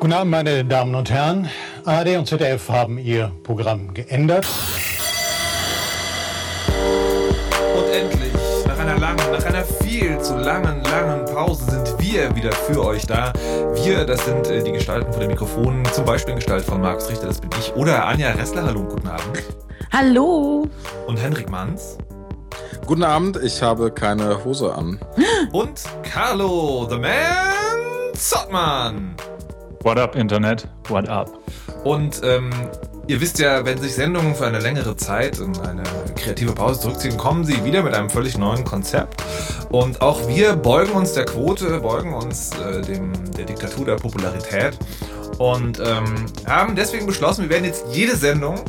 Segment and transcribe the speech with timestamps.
[0.00, 1.48] Guten Abend, meine Damen und Herren.
[1.84, 4.46] ARD und ZDF haben ihr Programm geändert.
[7.76, 8.32] Und endlich,
[8.66, 13.06] nach einer langen, nach einer viel zu langen, langen Pause sind wir wieder für euch
[13.06, 13.32] da.
[13.84, 17.10] Wir, das sind äh, die Gestalten von den Mikrofonen, zum Beispiel in Gestalt von Markus
[17.10, 19.42] Richter, das bin ich, oder Anja Ressler, hallo, guten Abend.
[19.92, 20.66] Hallo.
[21.06, 21.98] Und Henrik Manns.
[22.86, 24.98] Guten Abend, ich habe keine Hose an.
[25.52, 29.16] Und Carlo, the man Zottmann.
[29.82, 30.66] What up, Internet?
[30.88, 31.38] What up?
[31.84, 32.48] Und ähm,
[33.06, 35.82] ihr wisst ja, wenn sich Sendungen für eine längere Zeit in eine
[36.16, 39.22] kreative Pause zurückziehen, kommen sie wieder mit einem völlig neuen Konzept.
[39.70, 44.78] Und auch wir beugen uns der Quote, beugen uns äh, dem, der Diktatur der Popularität
[45.38, 48.60] und ähm, haben deswegen beschlossen, wir werden jetzt jede Sendung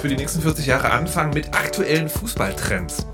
[0.00, 3.06] für die nächsten 40 Jahre anfangen mit aktuellen Fußballtrends.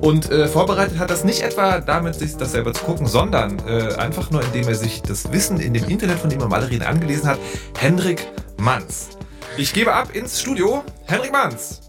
[0.00, 3.94] Und äh, vorbereitet hat das nicht etwa damit, sich das selber zu gucken, sondern äh,
[3.94, 6.82] einfach nur, indem er sich das Wissen in dem Internet, von dem er mal reden,
[6.82, 7.38] angelesen hat.
[7.78, 8.26] Hendrik
[8.58, 9.13] Manns.
[9.56, 10.82] Ich gebe ab ins Studio.
[11.04, 11.82] Henrik Manns.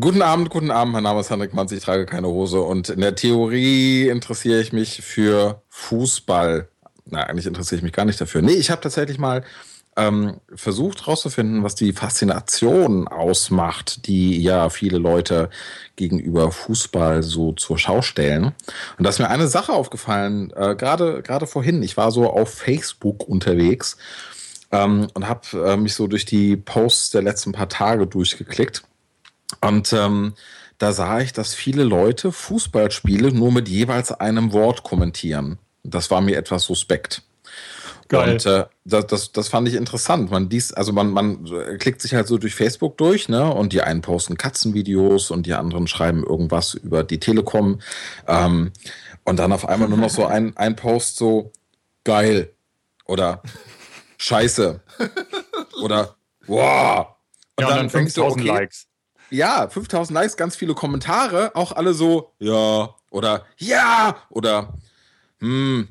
[0.00, 0.92] Guten Abend, guten Abend.
[0.92, 1.70] Mein Name ist Henrik Manns.
[1.70, 6.68] Ich trage keine Hose und in der Theorie interessiere ich mich für Fußball.
[7.06, 8.42] Na, eigentlich interessiere ich mich gar nicht dafür.
[8.42, 9.44] Nee, ich habe tatsächlich mal
[9.96, 15.48] ähm, versucht herauszufinden, was die Faszination ausmacht, die ja viele Leute
[15.94, 18.46] gegenüber Fußball so zur Schau stellen.
[18.98, 21.84] Und da ist mir eine Sache aufgefallen, äh, gerade gerade vorhin.
[21.84, 23.96] Ich war so auf Facebook unterwegs
[24.72, 28.82] ähm, und habe äh, mich so durch die Posts der letzten paar Tage durchgeklickt.
[29.60, 30.34] Und ähm,
[30.78, 35.58] da sah ich, dass viele Leute Fußballspiele nur mit jeweils einem Wort kommentieren.
[35.82, 37.22] Das war mir etwas suspekt.
[38.08, 38.32] Geil.
[38.32, 40.32] Und äh, das, das, das fand ich interessant.
[40.32, 41.44] Man dies, also man, man
[41.78, 43.52] klickt sich halt so durch Facebook durch, ne?
[43.54, 47.80] Und die einen posten Katzenvideos und die anderen schreiben irgendwas über die Telekom.
[48.26, 48.72] Ähm,
[49.24, 51.52] und dann auf einmal nur noch so ein, ein Post so
[52.02, 52.50] geil
[53.04, 53.42] oder
[54.20, 54.80] scheiße
[55.82, 56.14] oder
[56.46, 57.06] wow.
[57.56, 58.86] Und, ja, dann, und dann fängst du okay, Likes.
[59.30, 64.74] Ja, 5000 Likes, ganz viele Kommentare, auch alle so ja oder ja oder
[65.40, 65.88] hm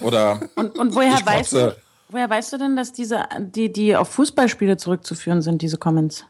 [0.00, 1.76] oder und, und woher weißt du,
[2.08, 6.24] woher weißt du denn, dass diese, die, die auf Fußballspiele zurückzuführen sind, diese Comments?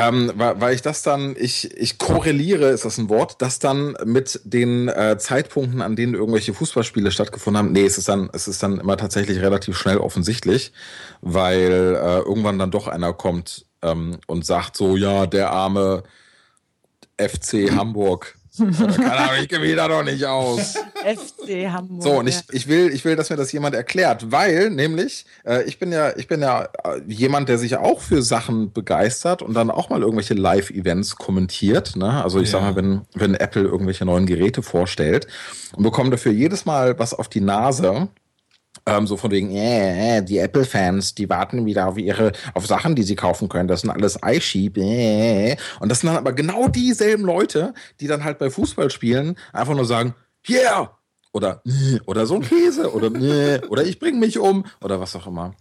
[0.00, 4.40] Ähm, weil ich das dann, ich, ich korreliere, ist das ein Wort, das dann mit
[4.44, 7.72] den äh, Zeitpunkten, an denen irgendwelche Fußballspiele stattgefunden haben.
[7.72, 10.72] Nee, es ist dann, es ist dann immer tatsächlich relativ schnell offensichtlich,
[11.20, 16.02] weil äh, irgendwann dann doch einer kommt ähm, und sagt so, ja, der arme
[17.18, 20.74] FC Hamburg keine Ahnung, ich mich da doch nicht aus.
[20.94, 22.02] FC Hamburg.
[22.02, 25.62] So, und ich, ich, will, ich will, dass mir das jemand erklärt, weil nämlich, äh,
[25.64, 29.54] ich bin ja, ich bin ja äh, jemand, der sich auch für Sachen begeistert und
[29.54, 31.96] dann auch mal irgendwelche Live-Events kommentiert.
[31.96, 32.22] Ne?
[32.22, 32.58] Also ich ja.
[32.58, 35.26] sag mal, wenn, wenn Apple irgendwelche neuen Geräte vorstellt
[35.76, 38.08] und bekomme dafür jedes Mal was auf die Nase
[38.86, 42.94] ähm, so von wegen, äh, äh, die Apple-Fans, die warten wieder auf ihre, auf Sachen,
[42.94, 43.68] die sie kaufen können.
[43.68, 44.78] Das sind alles iSheep.
[44.78, 45.56] Äh.
[45.80, 49.86] Und das sind dann aber genau dieselben Leute, die dann halt bei Fußballspielen einfach nur
[49.86, 50.14] sagen,
[50.48, 50.96] yeah!
[51.32, 55.14] Oder, äh, oder so ein Käse, oder, äh, oder ich bring mich um, oder was
[55.14, 55.54] auch immer.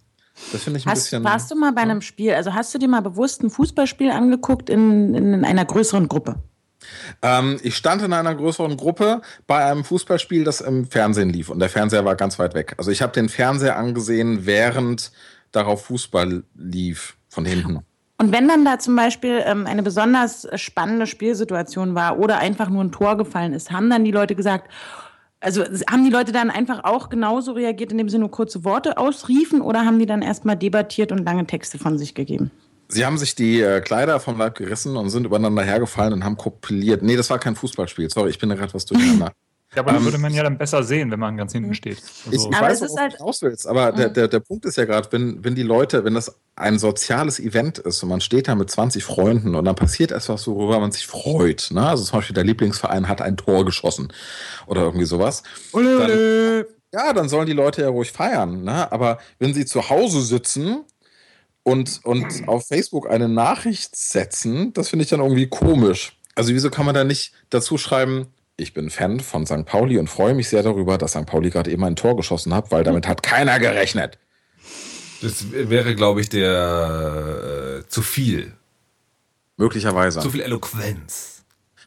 [0.51, 1.23] Das finde ich ein hast, bisschen.
[1.23, 4.69] Warst du mal bei einem Spiel, also hast du dir mal bewusst ein Fußballspiel angeguckt
[4.69, 6.41] in, in einer größeren Gruppe?
[7.21, 11.59] Ähm, ich stand in einer größeren Gruppe bei einem Fußballspiel, das im Fernsehen lief und
[11.59, 12.75] der Fernseher war ganz weit weg.
[12.77, 15.11] Also ich habe den Fernseher angesehen, während
[15.51, 17.79] darauf Fußball lief von hinten.
[18.17, 22.83] Und wenn dann da zum Beispiel ähm, eine besonders spannende Spielsituation war oder einfach nur
[22.83, 24.69] ein Tor gefallen ist, haben dann die Leute gesagt,
[25.39, 29.61] also haben die Leute dann einfach auch genauso reagiert, indem sie nur kurze Worte ausriefen
[29.61, 32.51] oder haben die dann erstmal debattiert und lange Texte von sich gegeben?
[32.91, 36.37] Sie haben sich die äh, Kleider vom Leib gerissen und sind übereinander hergefallen und haben
[36.37, 37.03] kopiliert.
[37.03, 38.09] Nee, das war kein Fußballspiel.
[38.09, 39.31] Sorry, ich bin da gerade was durcheinander.
[39.75, 42.01] Ja, aber ähm, würde man ja dann besser sehen, wenn man ganz hinten steht.
[42.25, 44.77] Also ich, ich weiß, worauf halt, du raus willst, aber der, der, der Punkt ist
[44.77, 48.47] ja gerade, wenn, wenn die Leute, wenn das ein soziales Event ist und man steht
[48.47, 51.69] da mit 20 Freunden und dann passiert etwas, worüber man sich freut.
[51.71, 51.87] Ne?
[51.87, 54.11] Also zum Beispiel der Lieblingsverein hat ein Tor geschossen
[54.65, 55.43] oder irgendwie sowas.
[55.71, 56.63] Ole, ole.
[56.63, 58.63] Dann, ja, dann sollen die Leute ja ruhig feiern.
[58.63, 58.91] Ne?
[58.91, 60.83] Aber wenn sie zu Hause sitzen
[61.69, 66.17] und, und auf Facebook eine Nachricht setzen, das finde ich dann irgendwie komisch.
[66.35, 68.27] Also wieso kann man da nicht dazu schreiben,
[68.57, 69.65] ich bin Fan von St.
[69.65, 71.25] Pauli und freue mich sehr darüber, dass St.
[71.25, 74.17] Pauli gerade eben ein Tor geschossen hat, weil damit hat keiner gerechnet.
[75.21, 78.53] Das wäre, glaube ich, der äh, zu viel.
[79.57, 80.21] Möglicherweise.
[80.21, 81.38] Zu viel Eloquenz.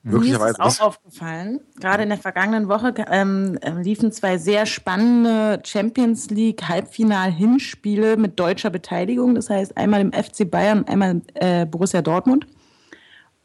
[0.04, 0.56] Möglicherweise.
[0.60, 1.60] Mir ist es auch aufgefallen.
[1.80, 8.38] Gerade in der vergangenen Woche ähm, äh, liefen zwei sehr spannende Champions League Halbfinal-Hinspiele mit
[8.38, 9.34] deutscher Beteiligung.
[9.34, 12.46] Das heißt einmal im FC Bayern und einmal äh, Borussia Dortmund.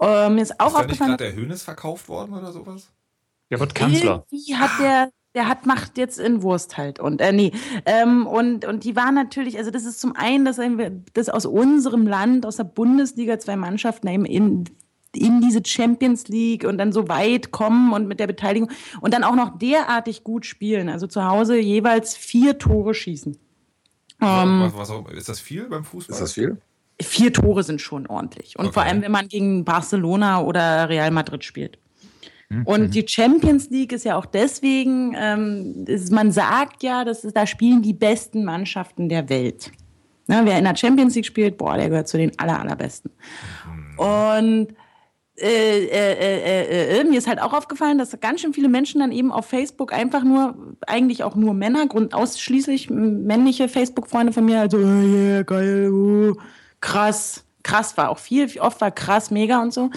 [0.02, 1.18] Äh, mir ist auch ist aufgefallen.
[1.18, 2.90] gerade der Hönes verkauft worden oder sowas?
[3.50, 4.26] Der wird Kanzler.
[4.32, 7.00] Irgendwie hat der, der hat Macht jetzt in Wurst halt.
[7.00, 7.52] Und äh, nee.
[7.86, 11.46] Ähm, und, und die waren natürlich, also das ist zum einen, dass, wir- dass aus
[11.46, 14.66] unserem Land, aus der Bundesliga zwei Mannschaften eben in,
[15.18, 18.72] in diese Champions League und dann so weit kommen und mit der Beteiligung
[19.02, 20.90] und dann auch noch derartig gut spielen.
[20.90, 23.38] Also zu Hause jeweils vier Tore schießen.
[24.22, 26.14] Ähm, was, was, ist das viel beim Fußball?
[26.14, 26.58] Ist das viel?
[27.02, 28.58] vier Tore sind schon ordentlich.
[28.58, 28.74] Und Okay.
[28.74, 31.78] vor allem, wenn man gegen Barcelona oder Real Madrid spielt.
[32.50, 32.64] Mhm.
[32.66, 37.34] Und die Champions League ist ja auch deswegen, ähm, ist, man sagt ja, dass es,
[37.34, 39.72] da spielen die besten Mannschaften der Welt.
[40.28, 43.12] Ne, wer in der Champions League spielt, boah, der gehört zu den aller, allerbesten.
[43.96, 44.68] Und
[45.40, 49.02] äh, äh, äh, äh, äh, mir ist halt auch aufgefallen, dass ganz schön viele Menschen
[49.02, 50.56] dann eben auf Facebook einfach nur,
[50.88, 56.34] eigentlich auch nur Männer, Grund, ausschließlich männliche Facebook-Freunde von mir, also, oh yeah, geil, uh,
[56.82, 59.92] krass, krass war auch viel, oft war krass, mega und so.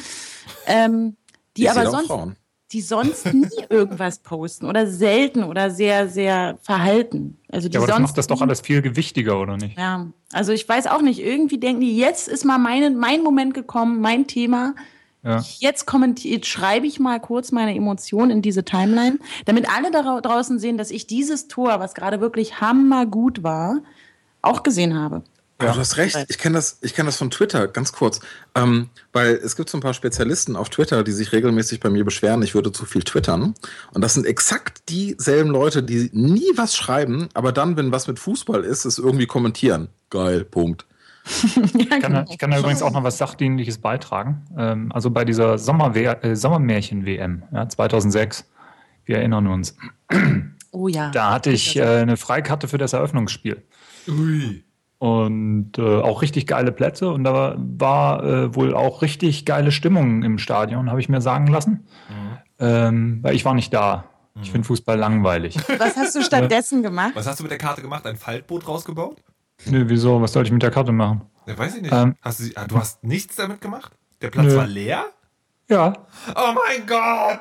[0.66, 1.16] Ähm,
[1.56, 2.37] die Ich aber sonst, Frauen.
[2.72, 7.38] die sonst nie irgendwas posten oder selten oder sehr, sehr verhalten.
[7.50, 9.78] Also die Ja, aber das sonst macht das doch alles viel gewichtiger, oder nicht?
[9.78, 13.54] ja, also ich weiß auch nicht, irgendwie denken die, jetzt ist mal meine, mein Moment
[13.54, 14.75] gekommen, mein Thema.
[15.22, 15.44] Ja.
[15.58, 20.58] Jetzt kommentiert, schreibe ich mal kurz meine Emotionen in diese Timeline, damit alle da draußen
[20.58, 23.81] sehen, dass ich dieses Tor, was gerade wirklich hammergut war,
[24.40, 25.22] auch gesehen habe.
[25.58, 28.20] Aber du hast recht, ich kenne das, ich kenn das von Twitter, ganz kurz.
[28.55, 32.05] Ähm, weil es gibt so ein paar Spezialisten auf Twitter, die sich regelmäßig bei mir
[32.05, 33.55] beschweren, ich würde zu viel twittern.
[33.93, 38.19] Und das sind exakt dieselben Leute, die nie was schreiben, aber dann, wenn was mit
[38.19, 39.88] Fußball ist, es irgendwie kommentieren.
[40.08, 40.87] Geil, Punkt.
[41.75, 44.44] Ich kann, da- ich kann da übrigens auch noch was Sachdienliches beitragen.
[44.56, 48.49] Ähm, also bei dieser äh, Sommermärchen-WM ja, 2006,
[49.05, 49.76] wir erinnern uns,
[50.72, 51.11] Oh ja.
[51.11, 53.62] da hatte ich äh, eine Freikarte für das Eröffnungsspiel.
[54.08, 54.64] Ui.
[54.99, 60.23] Und äh, auch richtig geile Plätze und da war äh, wohl auch richtig geile Stimmung
[60.23, 61.87] im Stadion, habe ich mir sagen lassen.
[62.58, 64.05] Ähm, weil ich war nicht da.
[64.43, 65.56] Ich finde Fußball langweilig.
[65.78, 67.12] Was hast du stattdessen gemacht?
[67.14, 68.06] Was hast du mit der Karte gemacht?
[68.06, 69.16] Ein Faltboot rausgebaut?
[69.67, 70.21] Nö, wieso?
[70.21, 71.23] Was soll ich mit der Karte machen?
[71.47, 71.93] Ja, weiß ich nicht.
[71.93, 72.17] Ähm.
[72.23, 73.93] hast du, sie- ah, du hast nichts damit gemacht?
[74.23, 74.57] Der Platz Nö.
[74.57, 75.05] war leer?
[75.69, 75.93] Ja,
[76.35, 77.41] Oh mein Gott!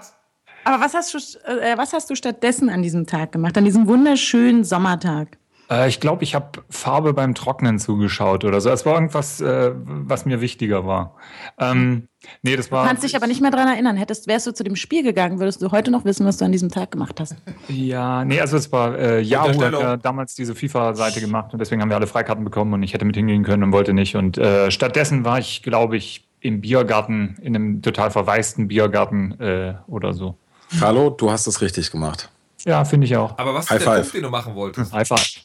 [0.64, 1.18] Aber was hast, du,
[1.48, 5.39] äh, was hast du stattdessen an diesem Tag gemacht, an diesem wunderschönen Sommertag?
[5.70, 8.70] Äh, ich glaube, ich habe Farbe beim Trocknen zugeschaut oder so.
[8.70, 11.16] Es war irgendwas, äh, was mir wichtiger war.
[11.58, 12.08] Ähm,
[12.42, 12.88] nee, das war.
[12.88, 13.98] Kannst dich aber nicht mehr dran erinnern.
[13.98, 16.52] Hättest, wärst du zu dem Spiel gegangen, würdest du heute noch wissen, was du an
[16.52, 17.36] diesem Tag gemacht hast.
[17.68, 21.82] Ja, nee, also es war äh, Yahoo hat ja damals diese FIFA-Seite gemacht und deswegen
[21.82, 24.16] haben wir alle Freikarten bekommen und ich hätte mit hingehen können und wollte nicht.
[24.16, 29.74] Und äh, stattdessen war ich, glaube ich, im Biergarten, in einem total verwaisten Biergarten äh,
[29.88, 30.38] oder so.
[30.80, 32.30] Carlo, du hast es richtig gemacht.
[32.66, 33.38] Ja, finde ich auch.
[33.38, 34.02] Aber was ist High der five.
[34.02, 34.94] Punkt, den du machen wolltest?
[34.94, 35.44] High five.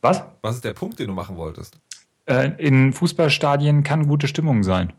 [0.00, 0.22] Was?
[0.42, 1.78] Was ist der Punkt, den du machen wolltest?
[2.26, 4.92] Äh, in Fußballstadien kann gute Stimmung sein.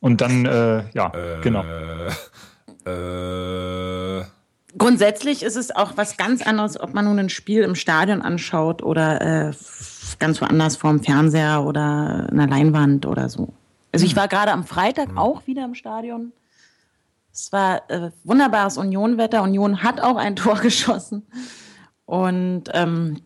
[0.00, 1.64] Und dann, äh, ja, Äh, genau.
[2.86, 4.24] Äh,
[4.76, 8.82] Grundsätzlich ist es auch was ganz anderes, ob man nun ein Spiel im Stadion anschaut
[8.82, 9.52] oder äh,
[10.18, 13.54] ganz woanders vorm Fernseher oder einer Leinwand oder so.
[13.92, 16.32] Also ich war gerade am Freitag auch wieder im Stadion.
[17.34, 19.42] Es war äh, wunderbares Union-Wetter.
[19.42, 21.26] Union hat auch ein Tor geschossen.
[22.06, 23.22] Und ähm,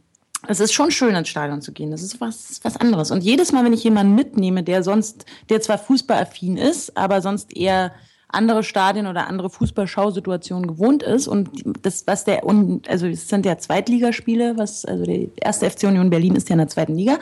[0.47, 1.91] es ist schon schön, ins Stadion zu gehen.
[1.91, 3.11] Das ist was, was anderes.
[3.11, 7.55] Und jedes Mal, wenn ich jemanden mitnehme, der sonst, der zwar fußballaffin ist, aber sonst
[7.55, 7.93] eher
[8.29, 11.51] andere Stadien oder andere Fußballschausituationen gewohnt ist und
[11.83, 16.11] das, was der, und, also es sind ja Zweitligaspiele, was, also der erste FC Union
[16.11, 17.19] Berlin ist ja in der zweiten Liga.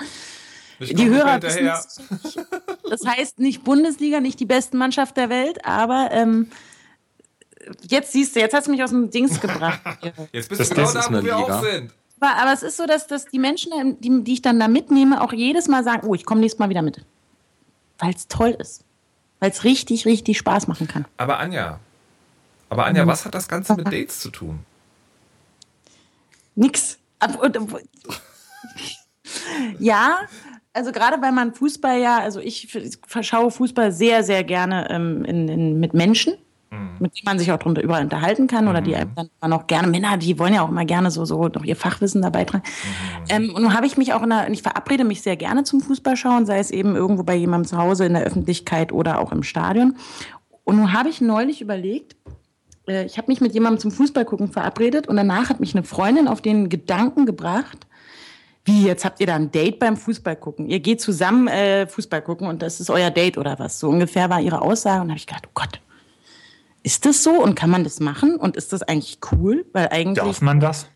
[0.81, 1.71] ich Die Hörer wissen
[2.91, 6.49] Das heißt nicht Bundesliga, nicht die besten Mannschaft der Welt, aber ähm,
[7.89, 9.81] jetzt siehst du, jetzt hast du mich aus dem Dings gebracht.
[10.33, 11.37] Jetzt bist Das- du genau da, wo wir Liga.
[11.37, 11.93] auch sind.
[12.21, 14.69] Aber, aber es ist so, dass, dass die Menschen, ähm, die, die ich dann da
[14.69, 17.05] mitnehme, auch jedes Mal sagen, oh, ich komme nächstes Mal wieder mit.
[17.99, 18.85] Weil es toll ist.
[19.41, 21.05] Weil es richtig, richtig Spaß machen kann.
[21.19, 21.79] Aber Anja,
[22.71, 24.61] aber Anja, was hat das Ganze mit Dates zu tun?
[26.55, 26.99] Nix.
[29.79, 30.21] Ja,
[30.73, 35.49] also gerade weil man Fußball ja, also ich verschaue Fußball sehr, sehr gerne ähm, in,
[35.49, 36.35] in, mit Menschen,
[37.01, 39.67] mit denen man sich auch drunter über unterhalten kann oder die einem dann immer noch
[39.67, 42.65] gerne, Männer, die wollen ja auch immer gerne so, so noch ihr Fachwissen dabei tragen.
[43.29, 45.81] Ähm, und nun habe ich mich auch in der, ich verabrede mich sehr gerne zum
[45.81, 49.43] Fußballschauen, sei es eben irgendwo bei jemandem zu Hause in der Öffentlichkeit oder auch im
[49.43, 49.97] Stadion.
[50.65, 52.17] Und nun habe ich neulich überlegt,
[52.89, 56.29] äh, ich habe mich mit jemandem zum Fußballgucken verabredet und danach hat mich eine Freundin
[56.29, 57.87] auf den Gedanken gebracht,
[58.67, 60.69] wie, jetzt habt ihr da ein Date beim Fußballgucken?
[60.69, 63.79] Ihr geht zusammen äh, Fußball gucken und das ist euer Date oder was?
[63.79, 65.81] So ungefähr war ihre Aussage und da habe ich gedacht, oh Gott,
[66.87, 69.67] ist das so und kann man das machen und ist das eigentlich cool?
[69.73, 70.25] Weil eigentlich.
[70.25, 70.87] Darf man das?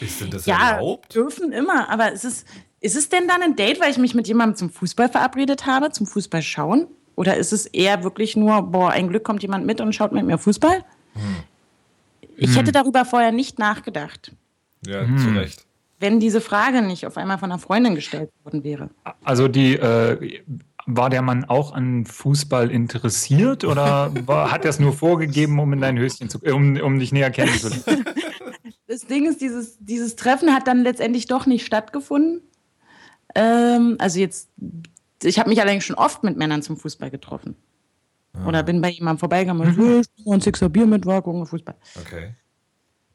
[0.00, 1.12] Ist denn das ja, erlaubt?
[1.14, 2.44] dürfen immer, aber ist es,
[2.80, 5.90] ist es denn dann ein Date, weil ich mich mit jemandem zum Fußball verabredet habe,
[5.90, 6.86] zum Fußball schauen?
[7.16, 10.24] Oder ist es eher wirklich nur, boah, ein Glück kommt jemand mit und schaut mit
[10.26, 10.84] mir Fußball?
[12.36, 14.32] Ich hätte darüber vorher nicht nachgedacht,
[14.86, 15.64] Ja, zu Recht.
[15.98, 18.90] wenn diese Frage nicht auf einmal von einer Freundin gestellt worden wäre.
[19.24, 20.42] Also die äh,
[20.86, 25.72] war der Mann auch an Fußball interessiert oder war, hat er es nur vorgegeben, um
[25.72, 28.04] in dein Höschen zu, um, um dich näher kennenzulernen?
[28.88, 32.40] Das Ding ist, dieses, dieses Treffen hat dann letztendlich doch nicht stattgefunden.
[33.34, 34.48] Ähm, also jetzt,
[35.24, 37.56] ich habe mich allerdings schon oft mit Männern zum Fußball getroffen.
[38.44, 41.74] Oder bin bei jemandem vorbeigegangen und trinke ein Sixer Bier mit, war, gucken wir Fußball.
[42.00, 42.34] Okay.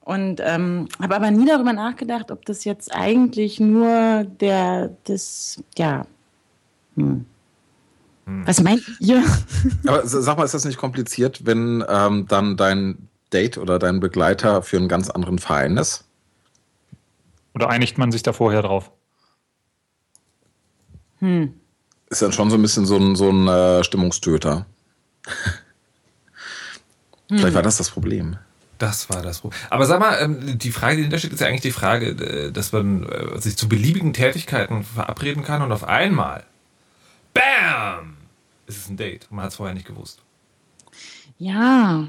[0.02, 6.06] Und ähm, habe aber nie darüber nachgedacht, ob das jetzt eigentlich nur der, das, ja.
[6.96, 7.26] Hm.
[8.26, 9.24] Was meint ihr?
[9.88, 14.62] Aber sag mal, ist das nicht kompliziert, wenn ähm, dann dein Date oder dein Begleiter
[14.62, 16.06] für einen ganz anderen Verein ist?
[17.54, 18.92] Oder einigt man sich da vorher drauf?
[22.10, 24.66] Ist dann schon so ein bisschen so ein, so ein äh, Stimmungstöter.
[27.30, 28.38] Vielleicht war das das Problem.
[28.78, 29.60] Das war das Problem.
[29.70, 32.52] Aber sag mal, ähm, die Frage, die dahinter steht, ist ja eigentlich die Frage, äh,
[32.52, 36.44] dass man äh, sich zu beliebigen Tätigkeiten verabreden kann und auf einmal,
[37.34, 38.18] BAM!
[38.68, 39.28] ist es ein Date.
[39.30, 40.22] Und man hat es vorher nicht gewusst.
[41.38, 42.08] Ja.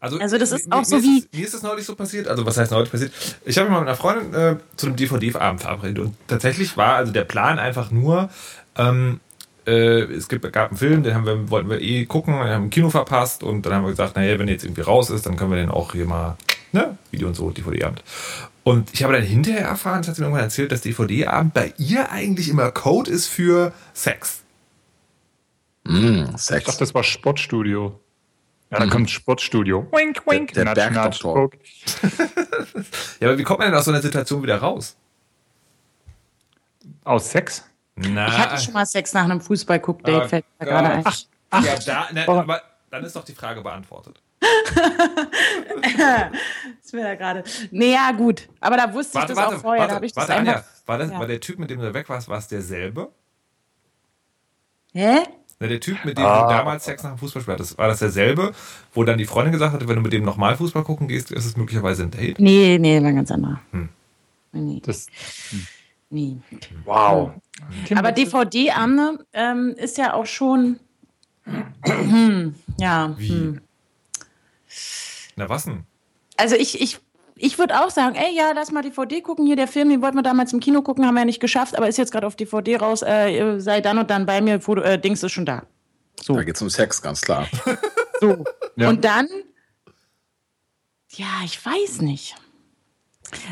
[0.00, 2.28] Also, Also das ist mir, auch so wie- Ist, mir ist das neulich so passiert.
[2.28, 3.12] Also was heißt neulich passiert?
[3.44, 6.94] Ich habe mich mal mit einer Freundin äh, zu einem DVD-Abend verabredet und tatsächlich war
[6.96, 8.28] also der Plan einfach nur,
[8.76, 9.20] ähm,
[9.66, 12.48] äh, es gibt, gab einen Film, den haben wir, wollten wir eh gucken, den haben
[12.48, 15.10] wir im Kino verpasst und dann haben wir gesagt, naja, wenn der jetzt irgendwie raus
[15.10, 16.36] ist, dann können wir den auch hier mal,
[16.72, 18.02] ne, Video und so, DVD-Abend.
[18.68, 21.72] Und ich habe dann hinterher erfahren, das hat sie mir irgendwann erzählt, dass DVD-Abend bei
[21.78, 24.42] ihr eigentlich immer Code ist für Sex.
[25.84, 26.64] Mm, Ich Sex.
[26.66, 27.98] dachte, das war Sportstudio.
[28.70, 29.86] Ja, dann kommt Sportstudio.
[29.92, 30.52] Wink, wink.
[30.52, 31.50] Der- der Natsch, natsch, Bergdoktor.
[33.20, 34.96] Ja, aber wie kommt man denn aus so einer Situation wieder raus?
[37.04, 37.64] Aus Sex?
[37.96, 41.04] Na, Ich hatte schon mal Sex nach einem Fußball-Guck-Date, Oh fällt mir gerade ein.
[41.04, 41.26] Gott.
[41.64, 42.60] ja, da, ne, aber
[42.90, 44.20] dann ist doch die Frage beantwortet.
[46.82, 47.44] Das wäre ja gerade.
[47.70, 48.48] Nee, ja, gut.
[48.60, 49.78] Aber da wusste Warte, ich das warte, auch vorher.
[49.80, 50.64] da warte, habe ich das warte, einfach.
[50.86, 51.18] war, das, Ja.
[51.18, 53.10] war der Typ, mit dem du weg warst, war es derselbe?
[54.94, 55.18] Hä?
[55.60, 56.44] Na, der Typ, mit dem Ah.
[56.44, 58.52] du damals Sex nach dem Fußballspiel hattest, war das derselbe,
[58.94, 61.44] wo dann die Freundin gesagt hatte, wenn du mit dem nochmal Fußball gucken gehst, ist
[61.44, 62.38] es möglicherweise ein Date?
[62.38, 63.60] Nee, nee, war ganz anderer.
[63.72, 63.88] Hm.
[64.52, 65.08] Nee, Das,
[66.10, 66.38] nee.
[66.84, 67.32] wow.
[67.94, 70.78] Aber DVD-Abende ähm, ist ja auch schon.
[71.84, 73.14] Hm, ja.
[73.18, 73.58] Wie?
[75.38, 75.84] Na was denn?
[76.36, 76.98] Also ich, ich,
[77.36, 79.46] ich würde auch sagen, ey, ja, lass mal DVD gucken.
[79.46, 81.76] Hier der Film, den wollten wir damals im Kino gucken, haben wir ja nicht geschafft,
[81.76, 83.02] aber ist jetzt gerade auf DVD raus.
[83.02, 85.62] Äh, sei dann und dann bei mir, Foto, äh, Dings ist schon da.
[86.20, 86.34] So.
[86.34, 87.46] Da geht es um Sex, ganz klar.
[88.20, 88.44] so.
[88.74, 88.88] Ja.
[88.88, 89.28] Und dann,
[91.10, 92.34] ja, ich weiß nicht.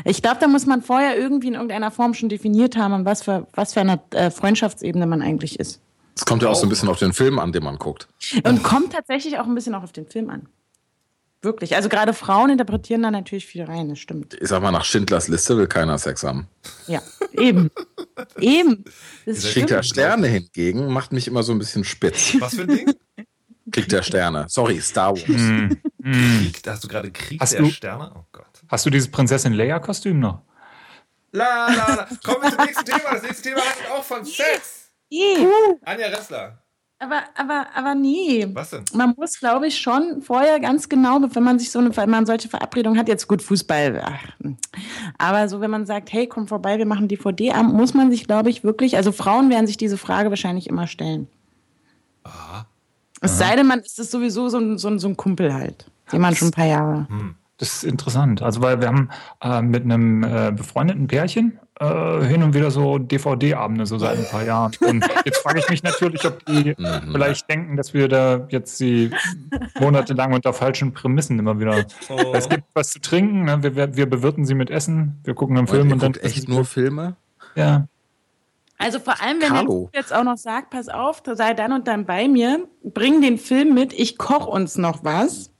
[0.03, 3.23] Ich glaube, da muss man vorher irgendwie in irgendeiner Form schon definiert haben, an was
[3.23, 5.79] für, was für einer äh, Freundschaftsebene man eigentlich ist.
[6.15, 8.09] Es kommt ja auch so ein bisschen auf den Film an, den man guckt.
[8.43, 10.49] Und kommt tatsächlich auch ein bisschen auch auf den Film an.
[11.41, 11.75] Wirklich.
[11.75, 14.33] Also gerade Frauen interpretieren da natürlich viel rein, das stimmt.
[14.41, 16.47] Ich sag mal, nach Schindlers Liste will keiner Sex haben.
[16.87, 17.01] Ja,
[17.33, 17.69] eben.
[18.39, 18.83] eben.
[19.25, 19.83] Das Kriegt der.
[19.83, 22.35] Sterne hingegen, macht mich immer so ein bisschen spitz.
[22.39, 22.93] Was für ein Ding?
[23.71, 24.45] Kriegt der Sterne.
[24.49, 25.27] Sorry, Star Wars.
[25.27, 25.77] Hm.
[26.01, 26.39] Hm.
[26.41, 28.11] Krieg, da hast du gerade Krieg Hast der du- Sterne?
[28.15, 28.45] Oh Gott.
[28.69, 30.41] Hast du dieses Prinzessin Leia-Kostüm noch?
[31.33, 32.07] La, la, la.
[32.23, 33.11] Kommen wir zum nächsten Thema.
[33.13, 34.89] Das nächste Thema handelt auch von Sex.
[35.85, 36.63] Anja Ressler.
[36.99, 38.47] Aber, aber, aber nee.
[38.53, 38.83] Was denn?
[38.93, 42.25] Man muss, glaube ich, schon vorher ganz genau, wenn man sich so eine, wenn man
[42.25, 44.03] solche Verabredungen hat, jetzt gut Fußball,
[44.41, 44.57] hm.
[45.17, 48.49] aber so, wenn man sagt, hey, komm vorbei, wir machen DVD-Abend, muss man sich, glaube
[48.49, 51.27] ich, wirklich, also Frauen werden sich diese Frage wahrscheinlich immer stellen.
[53.21, 55.89] Es sei denn, man ist es sowieso so ein, so, ein, so ein Kumpel halt,
[56.11, 57.07] den man schon ein paar Jahre.
[57.57, 58.41] Das ist interessant.
[58.41, 59.09] Also, weil wir haben
[59.41, 64.25] äh, mit einem äh, befreundeten Pärchen äh, hin und wieder so DVD-Abende, so seit ein
[64.29, 64.71] paar Jahren.
[64.81, 67.11] Und jetzt frage ich mich natürlich, ob die Mhm.
[67.11, 69.11] vielleicht denken, dass wir da jetzt sie
[69.79, 71.85] monatelang unter falschen Prämissen immer wieder.
[72.09, 72.33] Oh.
[72.33, 73.61] Es gibt was zu trinken, ne?
[73.63, 76.13] wir, wir, wir bewirten sie mit Essen, wir gucken einen Und Film ihr und dann.
[76.15, 77.15] echt nur Filme?
[77.55, 77.87] Ja.
[78.79, 79.89] Also vor allem, wenn Carlo.
[79.93, 83.37] der jetzt auch noch sagt, pass auf, sei dann und dann bei mir, bring den
[83.39, 85.51] Film mit, ich koche uns noch was.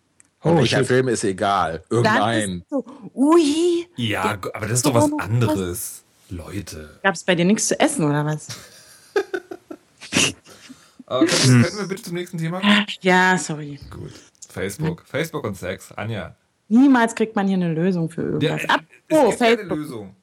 [0.42, 0.86] Und Oh, welcher.
[0.86, 1.82] Film ist egal.
[1.90, 2.60] Irgendein.
[2.60, 6.04] ist so, ui, Ja, aber das ist doch was anderes.
[6.30, 7.00] Leute.
[7.04, 8.48] gab es bei dir nichts zu essen oder was?
[11.06, 12.86] Aber können, können wir bitte zum nächsten Thema kommen?
[13.02, 13.80] Ja, sorry.
[13.90, 14.12] Gut.
[14.50, 15.04] Facebook.
[15.06, 15.92] Facebook und Sex.
[15.94, 16.36] Anja.
[16.68, 18.62] Niemals kriegt man hier eine Lösung für irgendwas.
[18.64, 19.78] es Apropos gibt keine Facebook.
[19.78, 20.16] Lösung.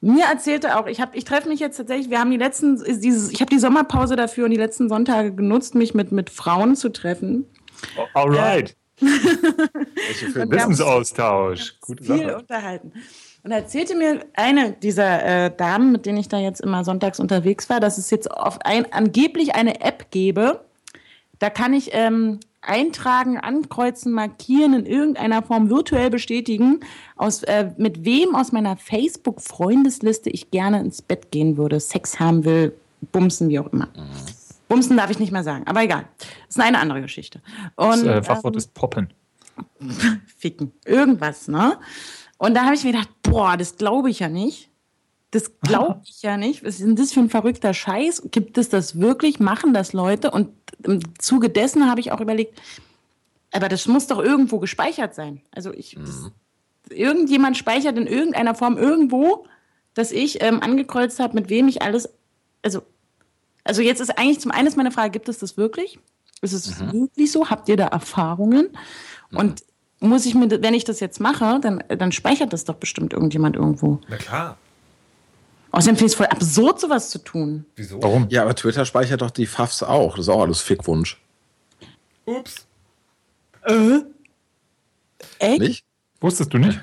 [0.00, 3.00] Mir erzählte auch, ich, hab, ich treffe mich jetzt tatsächlich, wir haben die letzten, ist
[3.00, 6.76] dieses, ich habe die Sommerpause dafür und die letzten Sonntage genutzt, mich mit, mit Frauen
[6.76, 7.46] zu treffen.
[8.14, 8.76] Alright.
[9.00, 11.78] Welche da- Wissensaustausch.
[11.80, 12.38] Gute viel Sache.
[12.38, 12.92] unterhalten.
[13.46, 17.70] Und erzählte mir eine dieser äh, Damen, mit denen ich da jetzt immer sonntags unterwegs
[17.70, 20.64] war, dass es jetzt auf ein, angeblich eine App gäbe.
[21.38, 26.80] Da kann ich ähm, eintragen, ankreuzen, markieren, in irgendeiner Form virtuell bestätigen,
[27.14, 32.44] aus, äh, mit wem aus meiner Facebook-Freundesliste ich gerne ins Bett gehen würde, Sex haben
[32.44, 32.74] will,
[33.12, 33.86] bumsen, wie auch immer.
[34.68, 36.06] Bumsen darf ich nicht mehr sagen, aber egal.
[36.18, 37.40] Das ist eine andere Geschichte.
[37.76, 39.12] Das Und, äh, Fachwort ähm, ist Poppen.
[40.36, 40.72] ficken.
[40.84, 41.78] Irgendwas, ne?
[42.38, 44.70] Und da habe ich mir gedacht, boah, das glaube ich ja nicht.
[45.30, 46.64] Das glaube ich ja nicht.
[46.64, 48.28] Was ist denn das für ein verrückter Scheiß?
[48.30, 49.40] Gibt es das wirklich?
[49.40, 50.30] Machen das Leute?
[50.30, 50.50] Und
[50.84, 52.60] im Zuge dessen habe ich auch überlegt,
[53.52, 55.40] aber das muss doch irgendwo gespeichert sein.
[55.50, 56.30] Also ich, das,
[56.90, 59.46] irgendjemand speichert in irgendeiner Form irgendwo,
[59.94, 62.08] dass ich ähm, angekreuzt habe, mit wem ich alles,
[62.62, 62.82] also,
[63.64, 65.98] also jetzt ist eigentlich zum einen meine Frage, gibt es das wirklich?
[66.42, 67.48] Ist es wirklich so?
[67.48, 68.68] Habt ihr da Erfahrungen?
[69.32, 69.64] Und
[70.08, 73.56] muss ich mir, wenn ich das jetzt mache, dann, dann speichert das doch bestimmt irgendjemand
[73.56, 74.00] irgendwo.
[74.08, 74.58] Na klar.
[75.72, 77.66] Außerdem finde ich es voll absurd, sowas zu tun.
[77.76, 78.02] Wieso?
[78.02, 78.28] Warum?
[78.30, 80.16] Ja, aber Twitter speichert doch die Pfaffs auch.
[80.16, 81.20] Das ist auch alles Fickwunsch.
[82.24, 82.66] Ups.
[85.38, 85.60] Echt?
[85.60, 85.84] Nicht?
[86.20, 86.80] Wusstest du nicht?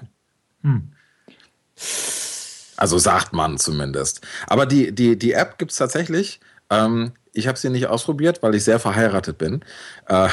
[2.77, 4.22] Also sagt man zumindest.
[4.48, 6.39] Aber die, die, die App gibt es tatsächlich.
[6.70, 9.63] Ähm, ich habe sie nicht ausprobiert, weil ich sehr verheiratet bin.
[10.08, 10.30] Äh,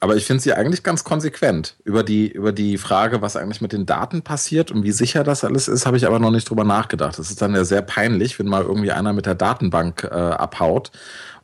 [0.00, 1.76] aber ich finde sie eigentlich ganz konsequent.
[1.84, 5.44] Über die, über die Frage, was eigentlich mit den Daten passiert und wie sicher das
[5.44, 7.18] alles ist, habe ich aber noch nicht drüber nachgedacht.
[7.18, 10.90] Das ist dann ja sehr peinlich, wenn mal irgendwie einer mit der Datenbank äh, abhaut.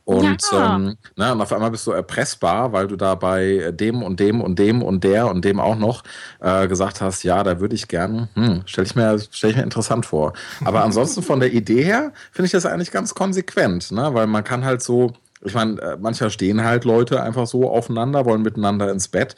[0.03, 0.65] Und, Ja.
[0.65, 4.41] ähm, ne, und auf einmal bist du erpressbar, weil du da bei dem und dem
[4.41, 6.03] und dem und der und dem auch noch
[6.39, 9.63] äh, gesagt hast, ja, da würde ich gern, hm, stelle ich, mir- stell ich mir
[9.63, 10.33] interessant vor.
[10.65, 14.13] Aber ansonsten von der Idee her finde ich das eigentlich ganz konsequent, ne?
[14.13, 18.25] weil man kann halt so, ich meine, äh, manchmal stehen halt Leute einfach so aufeinander,
[18.25, 19.35] wollen miteinander ins Bett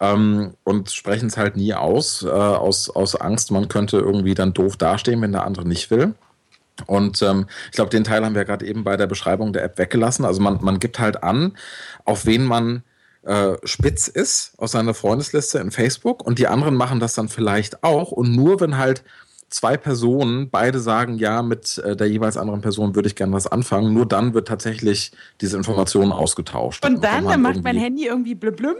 [0.00, 4.52] ähm, und sprechen es halt nie aus, äh, aus, aus Angst, man könnte irgendwie dann
[4.52, 6.14] doof dastehen, wenn der andere nicht will.
[6.86, 9.78] Und ähm, ich glaube, den Teil haben wir gerade eben bei der Beschreibung der App
[9.78, 10.24] weggelassen.
[10.24, 11.56] Also man, man gibt halt an,
[12.04, 12.82] auf wen man
[13.22, 17.82] äh, spitz ist aus seiner Freundesliste in Facebook und die anderen machen das dann vielleicht
[17.82, 18.10] auch.
[18.10, 19.02] Und nur wenn halt
[19.48, 23.46] zwei Personen beide sagen, ja, mit äh, der jeweils anderen Person würde ich gerne was
[23.46, 26.84] anfangen, nur dann wird tatsächlich diese Information ausgetauscht.
[26.84, 28.76] Und dann, dann macht mein Handy irgendwie blüblüm.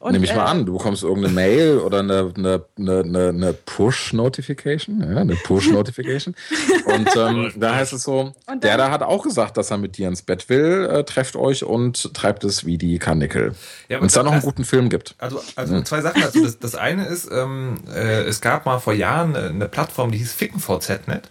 [0.00, 3.28] Und, Nehme ich mal äh, an, du bekommst irgendeine Mail oder eine, eine, eine, eine,
[3.30, 5.00] eine Push-Notification.
[5.00, 6.36] Ja, eine Push-Notification.
[6.86, 9.78] und ähm, da heißt es so, Und der dann- da hat auch gesagt, dass er
[9.78, 13.54] mit dir ins Bett will, äh, trefft euch und treibt es wie die Karnickel.
[13.88, 15.16] Ja, Wenn es da noch einen guten Film gibt.
[15.18, 16.44] Also, also zwei Sachen dazu.
[16.44, 20.18] Das, das eine ist, ähm, äh, es gab mal vor Jahren eine, eine Plattform, die
[20.18, 21.22] hieß FickenVZ.net.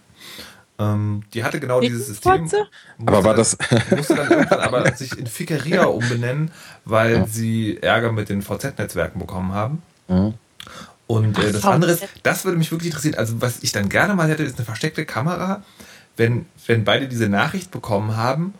[0.80, 2.42] Ähm, die hatte genau dieses System.
[2.42, 2.66] Musste
[3.04, 3.56] Aber war das-
[3.90, 6.52] musste dann irgendwann aber sich in Fickeria umbenennen,
[6.84, 9.82] weil sie Ärger mit den VZ-Netzwerken bekommen haben.
[11.06, 13.16] Und äh, das Ach, andere ist, das würde mich wirklich interessieren.
[13.16, 15.62] Also, was ich dann gerne mal hätte, ist eine versteckte Kamera,
[16.16, 18.54] wenn, wenn beide diese Nachricht bekommen haben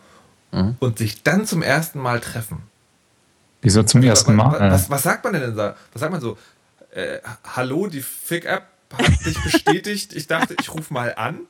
[0.79, 2.63] und sich dann zum ersten Mal treffen.
[3.61, 4.71] Wieso zum ersten Was, Mal?
[4.71, 5.75] was, was sagt man denn da?
[5.93, 6.37] Was sagt man so?
[6.91, 7.19] Äh,
[7.55, 8.63] hallo, die Fick-App
[8.97, 10.13] hat dich bestätigt.
[10.13, 11.41] Ich dachte, ich rufe mal an.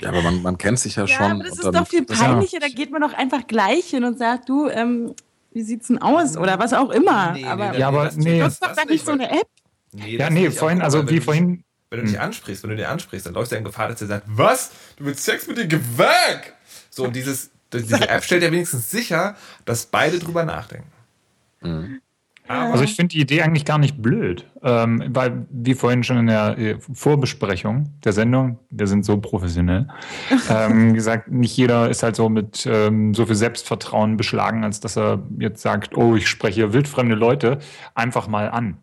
[0.00, 1.32] Ja, aber man, man kennt sich ja, Ja, schon.
[1.32, 2.58] aber das ist dann- doch viel das- peinlicher.
[2.60, 5.14] Da geht man doch einfach gleich hin und sagt, du, ähm,
[5.52, 6.36] wie sieht's denn aus?
[6.36, 7.32] Oder was auch immer.
[7.32, 8.38] Nee, nee, aber nee, Ja, aber das- nee.
[8.38, 9.48] das ist doch das gar nicht so eine App.
[9.92, 11.52] Nee, ja, nee, vorhin, also wenn wie du vorhin.
[11.56, 13.98] Dich, wenn du dich ansprichst, wenn du den ansprichst, dann läufst du in Gefahr, dass
[13.98, 14.70] der sagt, was?
[14.96, 16.54] Du willst Sex mit dir, geh weg!
[16.90, 20.92] So, und dieses, diese App stellt ja wenigstens sicher, dass beide drüber nachdenken.
[22.48, 26.26] Also ich finde die Idee eigentlich gar nicht blöd, ähm, weil wie vorhin schon in
[26.26, 29.88] der äh, Vorbesprechung der Sendung, wir sind so professionell,
[30.50, 34.96] ähm, gesagt, nicht jeder ist halt so mit ähm, so viel Selbstvertrauen beschlagen, als dass
[34.96, 37.58] er jetzt sagt, oh, ich spreche wildfremde Leute
[37.94, 38.78] einfach mal an.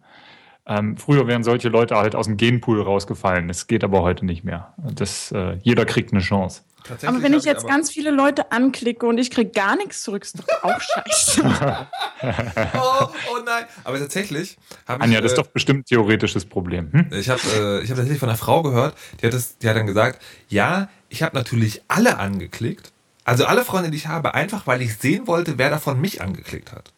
[0.68, 3.48] Ähm, früher wären solche Leute halt aus dem Genpool rausgefallen.
[3.48, 4.74] Das geht aber heute nicht mehr.
[4.78, 6.64] Das, äh, jeder kriegt eine Chance.
[6.88, 10.24] Tatsächlich Aber wenn ich jetzt ganz viele Leute anklicke und ich kriege gar nichts zurück,
[10.24, 11.42] ist doch auch scheiße.
[12.74, 13.66] Oh, oh nein.
[13.84, 15.04] Aber tatsächlich habe ich.
[15.04, 16.92] Anja, das ist äh, doch bestimmt ein theoretisches Problem.
[16.92, 17.10] Hm?
[17.12, 19.76] Ich habe äh, ich hab tatsächlich von einer Frau gehört, die hat, das, die hat
[19.76, 22.92] dann gesagt, ja, ich habe natürlich alle angeklickt.
[23.24, 26.72] Also alle Freunde, die ich habe, einfach weil ich sehen wollte, wer davon mich angeklickt
[26.72, 26.94] hat.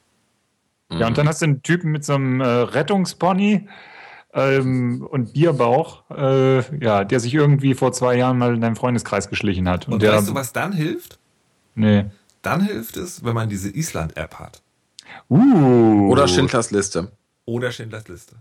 [0.89, 3.67] Ja, und dann hast du einen Typen mit so einem äh, Rettungspony
[4.33, 9.29] ähm, und Bierbauch, äh, ja, der sich irgendwie vor zwei Jahren mal in deinem Freundeskreis
[9.29, 9.87] geschlichen hat.
[9.87, 11.19] Und der, weißt du, was dann hilft?
[11.75, 12.05] Nee.
[12.41, 14.61] Dann hilft es, wenn man diese Island-App hat.
[15.29, 16.09] Uh.
[16.09, 17.11] Oder Schindlers Liste.
[17.45, 18.35] Oder Schindlers Liste.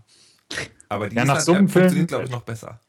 [0.89, 2.79] Aber die Ja, nach so einem Island-App Film- funktioniert, glaube ich, noch besser.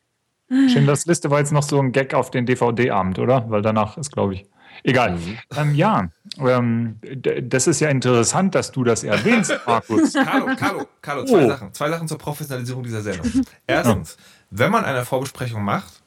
[0.48, 3.48] Schindlers Liste war jetzt noch so ein Gag auf den DVD-Abend, oder?
[3.50, 4.46] Weil danach ist, glaube ich.
[4.82, 5.12] Egal.
[5.12, 5.38] Mhm.
[5.56, 6.98] Ähm, ja, ähm,
[7.42, 10.12] das ist ja interessant, dass du das erwähnst, Markus.
[10.12, 11.48] Carlo, Carlo, Carlo, zwei oh.
[11.48, 11.74] Sachen.
[11.74, 13.44] Zwei Sachen zur Professionalisierung dieser Sendung.
[13.66, 14.16] Erstens,
[14.50, 16.02] wenn man eine Vorbesprechung macht,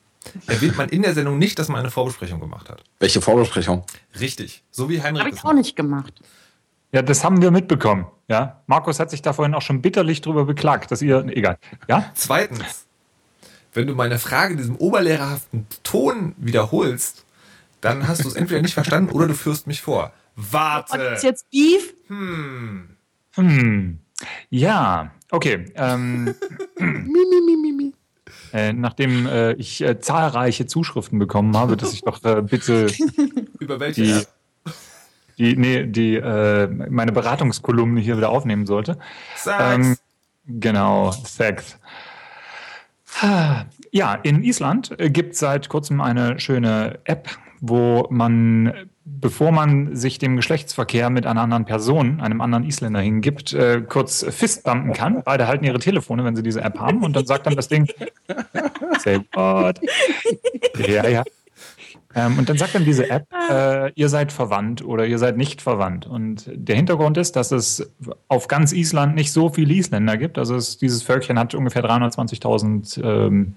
[0.48, 2.84] erwähnt man in der Sendung nicht, dass man eine Vorbesprechung gemacht hat.
[3.00, 3.84] Welche Vorbesprechung?
[4.20, 4.64] Richtig.
[4.72, 5.24] So wie Heinrich.
[5.24, 6.14] Habe ich auch nicht gemacht.
[6.92, 8.06] Ja, das haben wir mitbekommen.
[8.28, 11.58] Ja, Markus hat sich da vorhin auch schon bitterlich drüber beklagt, dass ihr, egal.
[11.88, 12.12] Ja?
[12.14, 12.86] Zweitens,
[13.74, 17.26] wenn du meine Frage in diesem oberlehrerhaften Ton wiederholst,
[17.82, 20.14] dann hast du es entweder nicht verstanden oder du führst mich vor.
[20.36, 20.94] Warte.
[20.94, 21.94] Und ist jetzt Beef?
[22.08, 22.96] Hm.
[23.36, 24.00] Hm.
[24.50, 25.66] Ja, okay.
[25.76, 26.26] Ähm,
[26.78, 27.94] mi, mi, mi, mi.
[28.54, 32.88] Äh, nachdem äh, ich äh, zahlreiche Zuschriften bekommen habe, dass ich doch äh, bitte
[33.60, 34.26] über welche die,
[35.38, 38.98] die, nee, die äh, meine Beratungskolumne hier wieder aufnehmen sollte.
[39.36, 39.58] Sex.
[39.60, 39.98] Ähm,
[40.48, 41.78] genau, Sex.
[43.92, 47.30] Ja, in Island äh, gibt es seit kurzem eine schöne App,
[47.62, 48.74] wo man,
[49.06, 54.26] bevor man sich dem Geschlechtsverkehr mit einer anderen Person, einem anderen Isländer hingibt, äh, kurz
[54.28, 55.22] fistbumpen kann.
[55.24, 57.88] Beide halten ihre Telefone, wenn sie diese App haben, und dann sagt dann das Ding,
[59.00, 59.80] say what?
[60.88, 61.24] Ja, ja.
[62.14, 65.62] Ähm, und dann sagt dann diese App, äh, ihr seid verwandt oder ihr seid nicht
[65.62, 66.08] verwandt.
[66.08, 67.92] Und der Hintergrund ist, dass es
[68.28, 70.38] auf ganz Island nicht so viele Isländer gibt.
[70.38, 73.56] Also es, dieses Völkchen hat ungefähr 320.000 ähm,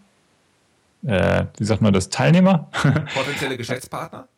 [1.07, 2.71] äh, wie sagt man das, Teilnehmer?
[3.15, 4.29] Potenzielle Geschäftspartner?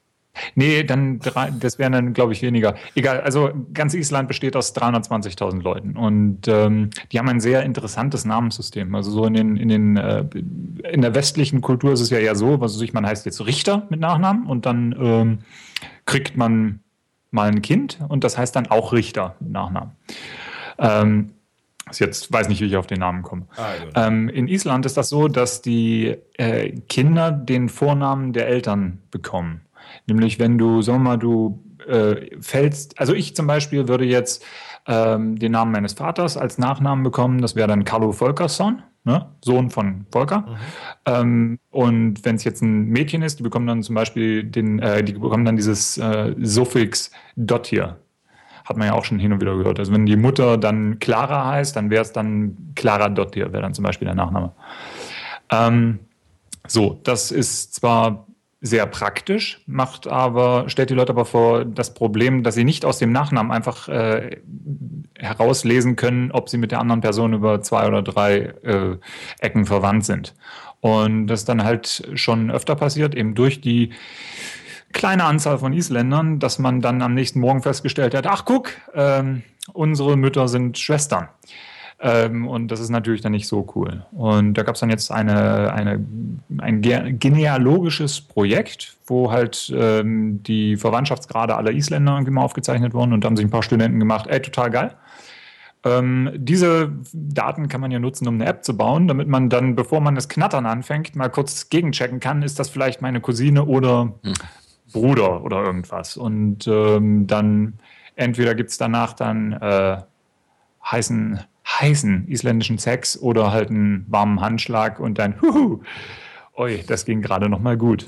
[0.55, 2.75] Nee, dann drei, das wären dann, glaube ich, weniger.
[2.95, 8.25] Egal, also ganz Island besteht aus 320.000 Leuten und ähm, die haben ein sehr interessantes
[8.25, 8.95] Namenssystem.
[8.95, 10.25] Also so in den, in den äh,
[10.91, 13.87] in der westlichen Kultur ist es ja eher so, was ich, man heißt jetzt Richter
[13.89, 15.39] mit Nachnamen und dann ähm,
[16.05, 16.81] kriegt man
[17.31, 19.93] mal ein Kind und das heißt dann auch Richter mit Nachnamen.
[20.79, 21.33] Ähm,
[21.93, 23.47] Jetzt weiß nicht, wie ich auf den Namen komme.
[23.57, 29.03] Ah, ähm, in Island ist das so, dass die äh, Kinder den Vornamen der Eltern
[29.11, 29.61] bekommen.
[30.07, 34.45] Nämlich, wenn du, sagen wir mal, du äh, fällst, also ich zum Beispiel würde jetzt
[34.87, 39.29] ähm, den Namen meines Vaters als Nachnamen bekommen, das wäre dann Carlo Volkersson, ne?
[39.45, 40.41] Sohn von Volker.
[40.41, 40.57] Mhm.
[41.07, 45.05] Ähm, und wenn es jetzt ein Mädchen ist, die bekommen dann zum Beispiel den, äh,
[45.05, 47.97] die bekommen dann dieses äh, Suffix Dottir
[48.67, 49.79] hat man ja auch schon hin und wieder gehört.
[49.79, 53.75] Also wenn die Mutter dann Clara heißt, dann wäre es dann Clara Dottir, wäre dann
[53.75, 54.53] zum Beispiel der Nachname.
[55.51, 56.01] Ähm,
[56.67, 58.27] so, das ist zwar
[58.61, 62.99] sehr praktisch, macht aber, stellt die Leute aber vor das Problem, dass sie nicht aus
[62.99, 64.39] dem Nachnamen einfach äh,
[65.17, 68.97] herauslesen können, ob sie mit der anderen Person über zwei oder drei äh,
[69.41, 70.35] Ecken verwandt sind.
[70.81, 73.91] Und das dann halt schon öfter passiert, eben durch die
[74.97, 79.43] kleine Anzahl von Isländern, dass man dann am nächsten Morgen festgestellt hat, ach guck, ähm,
[79.75, 81.29] unsere Mütter sind Schwestern.
[82.01, 84.07] Ähm, und das ist natürlich dann nicht so cool.
[84.13, 86.05] Und da gab es dann jetzt eine, eine,
[86.59, 93.27] ein genealogisches Projekt, wo halt ähm, die Verwandtschaftsgrade aller Isländer mal aufgezeichnet wurden und da
[93.27, 94.95] haben sich ein paar Studenten gemacht, ey, total geil.
[95.85, 99.77] Ähm, diese Daten kann man ja nutzen, um eine App zu bauen, damit man dann,
[99.77, 104.15] bevor man das Knattern anfängt, mal kurz gegenchecken kann, ist das vielleicht meine Cousine oder
[104.23, 104.35] hm.
[104.93, 106.17] Bruder oder irgendwas.
[106.17, 107.75] Und ähm, dann
[108.15, 109.99] entweder gibt es danach dann äh,
[110.85, 115.83] heißen, heißen isländischen Sex oder halt einen warmen Handschlag und dann, huhu,
[116.55, 118.07] oi, das ging gerade noch mal gut.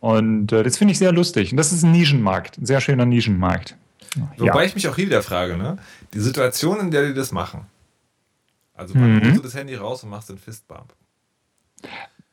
[0.00, 1.52] Und äh, das finde ich sehr lustig.
[1.52, 3.76] Und das ist ein Nischenmarkt, ein sehr schöner Nischenmarkt.
[4.38, 4.62] Wobei ja.
[4.62, 5.76] ich mich auch hier wieder frage, ne?
[6.14, 7.66] die Situation, in der die das machen.
[8.74, 9.22] Also man mhm.
[9.22, 10.92] holst du das Handy raus und machst den Fistbump.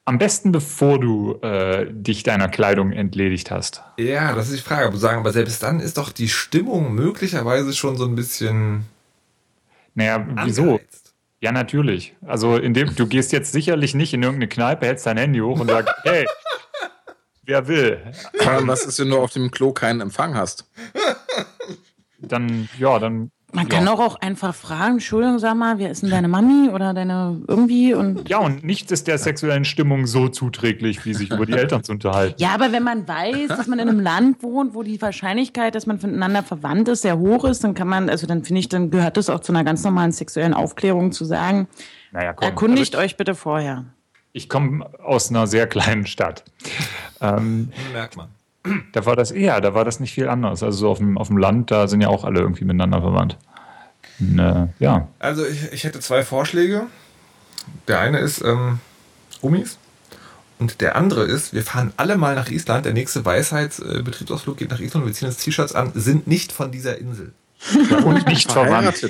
[0.06, 3.84] Am besten, bevor du äh, dich deiner Kleidung entledigt hast.
[3.98, 4.88] Ja, das ist die Frage.
[4.88, 8.84] Aber sagen, aber selbst dann ist doch die Stimmung möglicherweise schon so ein bisschen.
[9.96, 10.82] Naja, wieso?
[11.40, 12.16] Ja, natürlich.
[12.26, 15.70] Also, indem du gehst jetzt sicherlich nicht in irgendeine Kneipe, hältst dein Handy hoch und
[15.70, 16.26] sagst, hey,
[17.44, 18.14] wer will?
[18.62, 20.70] Was ist, wenn du auf dem Klo keinen Empfang hast?
[22.20, 26.10] Dann, ja, dann man kann doch auch einfach fragen, Entschuldigung, sag mal, wer ist denn
[26.10, 28.28] deine Mami oder deine irgendwie und.
[28.28, 31.92] Ja, und nichts ist der sexuellen Stimmung so zuträglich, wie sich über die Eltern zu
[31.92, 32.36] unterhalten.
[32.40, 35.86] Ja, aber wenn man weiß, dass man in einem Land wohnt, wo die Wahrscheinlichkeit, dass
[35.86, 38.90] man voneinander verwandt ist, sehr hoch ist, dann kann man, also dann finde ich, dann
[38.90, 41.68] gehört das auch zu einer ganz normalen sexuellen Aufklärung zu sagen.
[42.12, 42.48] Naja, komm.
[42.48, 43.86] Erkundigt also ich, euch bitte vorher.
[44.32, 46.44] Ich komme aus einer sehr kleinen Stadt.
[47.22, 48.28] Ähm, Merkt man.
[48.94, 50.64] Da war das eher, da war das nicht viel anders.
[50.64, 53.38] Also so auf dem, auf dem Land, da sind ja auch alle irgendwie miteinander verwandt.
[54.20, 55.08] Und, äh, ja.
[55.20, 56.88] Also ich, ich, hätte zwei Vorschläge.
[57.88, 58.80] Der eine ist ähm,
[59.42, 59.78] Gummis.
[60.60, 62.86] Und der andere ist, wir fahren alle mal nach Island.
[62.86, 65.06] Der nächste Weisheitsbetriebsausflug geht nach Island.
[65.06, 67.34] Wir ziehen uns T-Shirts an, sind nicht von dieser Insel.
[68.06, 69.04] Und nicht verwandt.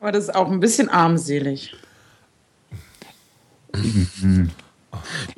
[0.00, 1.74] Aber das ist auch ein bisschen armselig.
[3.72, 4.50] Mhm.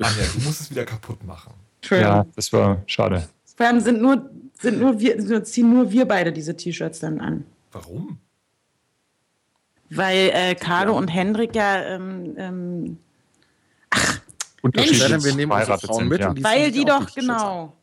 [0.00, 1.52] Anja, du musst es wieder kaputt machen.
[1.90, 3.28] Ja, das war schade.
[3.58, 7.44] Vor allem sind nur sind nur wir, ziehen nur wir beide diese T-Shirts dann an.
[7.72, 8.18] Warum?
[9.90, 10.98] Weil äh, Carlo ja.
[10.98, 12.98] und Hendrik ja ähm, ähm,
[13.90, 14.20] ach,
[14.62, 16.08] unterschiedlich wir nehmen verheiratet sind.
[16.08, 16.32] Mit ja.
[16.32, 17.76] die Weil die doch, genau.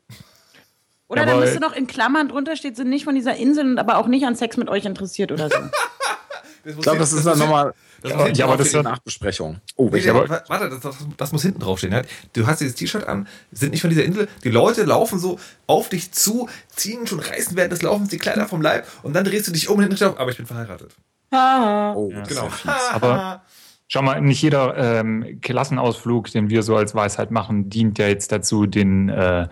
[1.10, 3.78] Oder ja, da müsste noch in Klammern drunter steht, sind nicht von dieser Insel und
[3.78, 5.58] aber auch nicht an Sex mit euch interessiert oder so.
[6.64, 7.74] ich glaube, das, das ist dann nochmal.
[8.10, 9.62] Ja, ja, aber das ist eine Nachbesprechung.
[9.76, 12.06] Oh, nee, aber, warte, das, das, das, muss hinten draufstehen.
[12.34, 14.28] Du hast dieses T-Shirt an, sind nicht von dieser Insel.
[14.44, 18.48] Die Leute laufen so auf dich zu, ziehen schon, reißen während des Laufens die Kleider
[18.48, 20.96] vom Leib und dann drehst du dich um und hinten drauf, aber ich bin verheiratet.
[21.32, 22.50] oh, ja, genau.
[22.92, 23.44] aber
[23.88, 28.32] Schau mal, nicht jeder ähm, Klassenausflug, den wir so als Weisheit machen, dient ja jetzt
[28.32, 29.48] dazu, den, äh,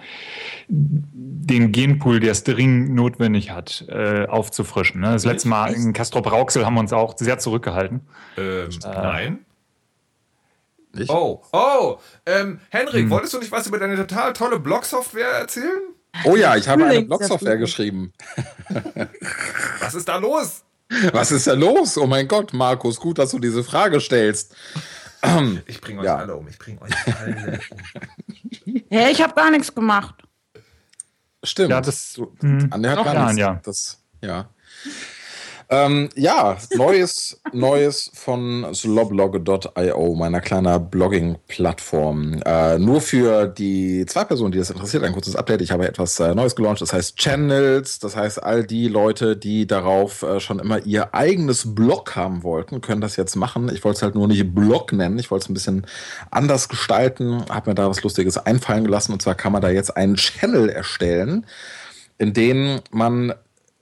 [0.67, 5.01] den Genpool, der es dringend notwendig hat, äh, aufzufrischen.
[5.01, 5.11] Ne?
[5.11, 8.01] Das letzte Mal in Castro Brauxel haben wir uns auch sehr zurückgehalten.
[8.37, 9.45] Ähm, äh, nein.
[10.95, 11.11] Nicht?
[11.11, 13.09] Oh, oh, ähm, Henrik, hm.
[13.11, 15.93] wolltest du nicht was über deine total tolle Blog-Software erzählen?
[16.25, 18.13] Oh ja, ich habe eine Blog-Software geschrieben.
[19.79, 20.63] was ist da los?
[21.11, 21.97] Was ist da los?
[21.97, 24.55] Oh mein Gott, Markus, gut, dass du diese Frage stellst.
[25.67, 26.17] Ich bringe euch ja.
[26.17, 26.45] alle um.
[26.49, 27.59] Ich bringe euch alle
[28.65, 28.81] um.
[28.89, 30.15] Ja, ich habe gar nichts gemacht.
[31.43, 31.69] Stimmt.
[31.69, 33.39] Ja, das, du, Anne hat gar nichts.
[33.39, 33.61] Ja.
[33.63, 34.49] Das, ja.
[35.69, 42.41] Ähm, ja, Neues, Neues von sloblog.io, meiner kleiner Blogging-Plattform.
[42.45, 45.61] Äh, nur für die zwei Personen, die das interessiert, ein kurzes Update.
[45.61, 47.99] Ich habe etwas äh, Neues gelauncht, das heißt Channels.
[47.99, 52.81] Das heißt, all die Leute, die darauf äh, schon immer ihr eigenes Blog haben wollten,
[52.81, 53.69] können das jetzt machen.
[53.73, 55.17] Ich wollte es halt nur nicht Blog nennen.
[55.19, 55.87] Ich wollte es ein bisschen
[56.31, 59.13] anders gestalten, habe mir da was Lustiges einfallen gelassen.
[59.13, 61.45] Und zwar kann man da jetzt einen Channel erstellen,
[62.17, 63.33] in den man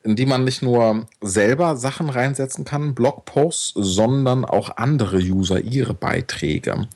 [0.04, 5.94] in die man nicht nur selber Sachen reinsetzen kann, Blogposts, sondern auch andere User ihre
[5.94, 6.88] Beiträge.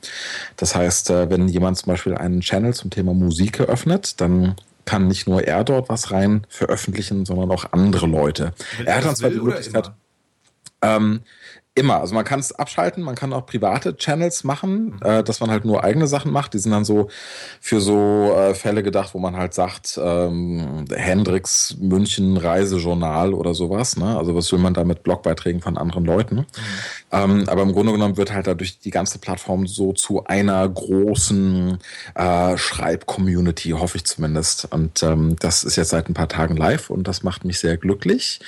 [0.57, 5.07] Das heißt, äh, wenn jemand zum Beispiel einen Channel zum Thema Musik eröffnet, dann kann
[5.07, 8.53] nicht nur er dort was rein veröffentlichen, sondern auch andere Leute.
[8.77, 9.91] Wenn er hat dann zwar die Möglichkeit.
[10.81, 11.21] Ähm,
[11.77, 11.99] Immer.
[11.99, 14.99] Also man kann es abschalten, man kann auch private Channels machen, mhm.
[15.01, 16.53] äh, dass man halt nur eigene Sachen macht.
[16.53, 17.09] Die sind dann so
[17.59, 23.97] für so äh, Fälle gedacht, wo man halt sagt, ähm, Hendricks München Reisejournal oder sowas.
[23.97, 24.17] Ne?
[24.17, 26.35] Also was will man da mit Blogbeiträgen von anderen Leuten?
[26.35, 26.45] Mhm.
[27.11, 31.77] Ähm, aber im Grunde genommen wird halt dadurch die ganze Plattform so zu einer großen
[32.15, 34.71] äh, Schreib-Community, hoffe ich zumindest.
[34.71, 37.75] Und ähm, das ist jetzt seit ein paar Tagen live und das macht mich sehr
[37.75, 38.39] glücklich.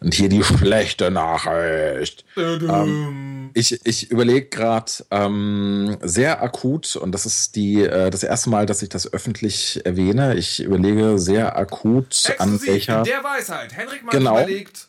[0.00, 2.24] Und hier die schlechte Nachricht.
[2.36, 8.50] Ähm, ich ich überlege gerade ähm, sehr akut, und das ist die, äh, das erste
[8.50, 10.34] Mal, dass ich das öffentlich erwähne.
[10.34, 13.02] Ich überlege sehr akut, Exklusiv, an welcher.
[13.02, 13.74] der Weisheit.
[13.74, 14.38] Henrik Manns genau.
[14.38, 14.88] überlegt.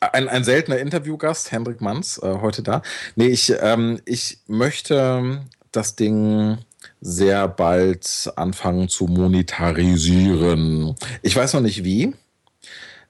[0.00, 2.82] Ein, ein seltener Interviewgast, Hendrik Manns, äh, heute da.
[3.14, 6.58] Nee, ich, ähm, ich möchte das Ding
[7.00, 10.96] sehr bald anfangen zu monetarisieren.
[11.22, 12.14] Ich weiß noch nicht wie.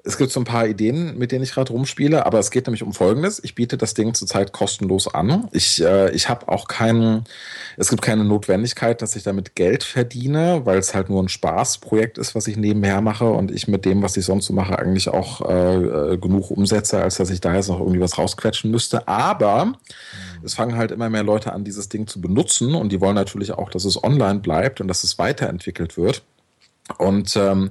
[0.04, 2.82] Es gibt so ein paar Ideen, mit denen ich gerade rumspiele, aber es geht nämlich
[2.82, 3.40] um Folgendes.
[3.44, 5.48] Ich biete das Ding zurzeit kostenlos an.
[5.52, 7.24] Ich, äh, ich habe auch keinen,
[7.76, 12.18] es gibt keine Notwendigkeit, dass ich damit Geld verdiene, weil es halt nur ein Spaßprojekt
[12.18, 15.08] ist, was ich nebenher mache und ich mit dem, was ich sonst so mache, eigentlich
[15.08, 19.06] auch äh, äh genug umsetze, als dass ich da jetzt noch irgendwie was rausquetschen müsste.
[19.06, 19.76] Aber mhm.
[20.42, 23.52] es fangen halt immer mehr Leute an, dieses Ding zu benutzen und die wollen natürlich
[23.52, 26.22] auch, dass es online bleibt und dass es weiterentwickelt wird.
[26.98, 27.70] Und ähm,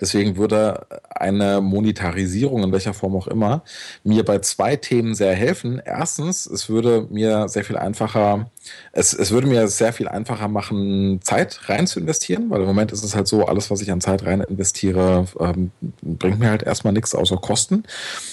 [0.00, 3.64] deswegen würde eine Monetarisierung in welcher Form auch immer
[4.04, 5.82] mir bei zwei Themen sehr helfen.
[5.84, 8.50] Erstens, es würde mir sehr viel einfacher,
[8.92, 12.92] es, es würde mir sehr viel einfacher machen, Zeit rein zu investieren, weil im Moment
[12.92, 16.62] ist es halt so, alles, was ich an Zeit rein investiere, ähm, bringt mir halt
[16.62, 17.82] erstmal nichts außer Kosten.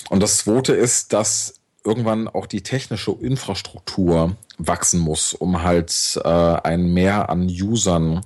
[0.10, 6.30] Und das zweite ist, dass irgendwann auch die technische Infrastruktur wachsen muss, um halt äh,
[6.30, 8.22] ein Mehr an Usern äh,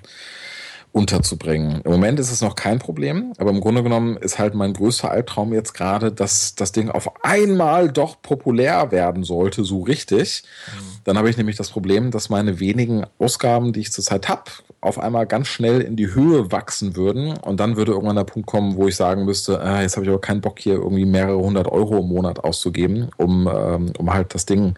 [0.93, 1.81] unterzubringen.
[1.83, 5.09] Im Moment ist es noch kein Problem, aber im Grunde genommen ist halt mein größter
[5.09, 10.43] Albtraum jetzt gerade, dass das Ding auf einmal doch populär werden sollte, so richtig.
[10.67, 10.79] Mhm.
[11.03, 14.51] Dann habe ich nämlich das Problem, dass meine wenigen Ausgaben, die ich zurzeit habe,
[14.81, 18.47] auf einmal ganz schnell in die Höhe wachsen würden und dann würde irgendwann der Punkt
[18.47, 21.39] kommen, wo ich sagen müsste, äh, jetzt habe ich aber keinen Bock hier irgendwie mehrere
[21.39, 24.75] hundert Euro im Monat auszugeben, um, ähm, um halt das Ding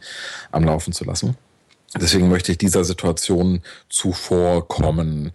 [0.54, 1.36] am Laufen zu lassen.
[1.99, 5.31] Deswegen möchte ich dieser Situation zuvorkommen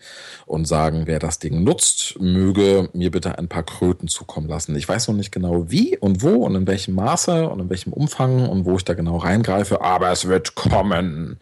[0.46, 4.76] und sagen, wer das Ding nutzt, möge mir bitte ein paar Kröten zukommen lassen.
[4.76, 7.92] Ich weiß noch nicht genau wie und wo und in welchem Maße und in welchem
[7.92, 11.40] Umfang und wo ich da genau reingreife, aber es wird kommen.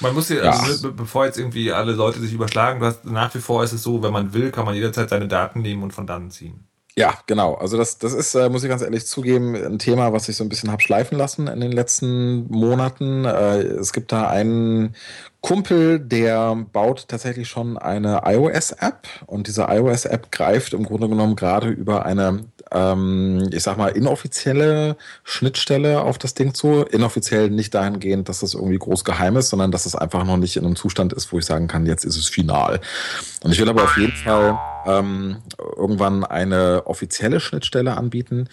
[0.00, 0.50] Man muss hier, ja.
[0.50, 3.82] also, bevor jetzt irgendwie alle Leute sich überschlagen, du hast, nach wie vor ist es
[3.82, 6.68] so, wenn man will, kann man jederzeit seine Daten nehmen und von dann ziehen.
[6.98, 7.54] Ja, genau.
[7.54, 10.42] Also das, das ist, äh, muss ich ganz ehrlich zugeben, ein Thema, was ich so
[10.42, 13.24] ein bisschen habe schleifen lassen in den letzten Monaten.
[13.24, 14.96] Äh, es gibt da einen
[15.40, 21.68] Kumpel, der baut tatsächlich schon eine iOS-App und diese iOS-App greift im Grunde genommen gerade
[21.68, 26.82] über eine, ähm, ich sag mal, inoffizielle Schnittstelle auf das Ding zu.
[26.82, 30.56] Inoffiziell nicht dahingehend, dass das irgendwie groß geheim ist, sondern dass es einfach noch nicht
[30.56, 32.80] in einem Zustand ist, wo ich sagen kann, jetzt ist es final.
[33.42, 35.36] Und ich will aber auf jeden Fall ähm,
[35.76, 38.48] irgendwann eine offizielle Schnittstelle anbieten,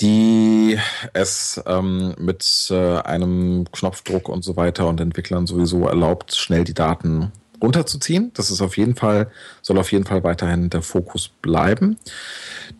[0.00, 0.78] die
[1.12, 6.74] es ähm, mit äh, einem Knopfdruck und so weiter und Entwicklern sowieso erlaubt, schnell die
[6.74, 8.30] Daten runterzuziehen.
[8.34, 9.30] Das ist auf jeden Fall,
[9.62, 11.98] soll auf jeden Fall weiterhin der Fokus bleiben.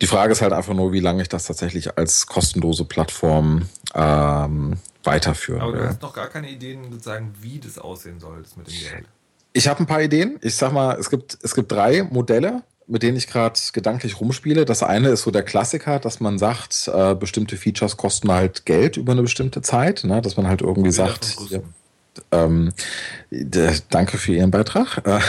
[0.01, 4.77] Die Frage ist halt einfach nur, wie lange ich das tatsächlich als kostenlose Plattform ähm,
[5.03, 5.87] weiterführen Aber du will.
[5.87, 9.05] hast noch gar keine Ideen, sozusagen, wie das aussehen soll, das mit dem Geld.
[9.53, 10.37] Ich habe ein paar Ideen.
[10.41, 14.65] Ich sag mal, es gibt, es gibt drei Modelle, mit denen ich gerade gedanklich rumspiele.
[14.65, 18.97] Das eine ist so der Klassiker, dass man sagt, äh, bestimmte Features kosten halt Geld
[18.97, 20.03] über eine bestimmte Zeit.
[20.03, 20.21] Ne?
[20.21, 21.63] Dass man halt irgendwie sagt, hier,
[22.31, 22.73] Russen.
[23.31, 25.05] ähm, danke für Ihren Beitrag.
[25.05, 25.19] Äh,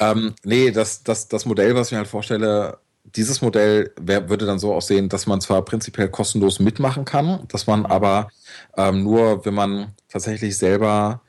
[0.00, 2.78] ähm, nee, das, das, das Modell, was ich mir halt vorstelle,
[3.16, 7.66] dieses Modell wär, würde dann so aussehen, dass man zwar prinzipiell kostenlos mitmachen kann, dass
[7.66, 8.28] man aber
[8.76, 11.22] ähm, nur, wenn man tatsächlich selber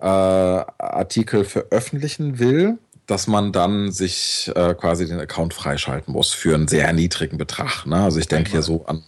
[0.00, 2.78] äh, Artikel veröffentlichen will,
[3.08, 7.86] dass man dann sich äh, quasi den Account freischalten muss für einen sehr niedrigen Betrag.
[7.86, 7.96] Ne?
[7.96, 9.02] Also ich denke hier so an,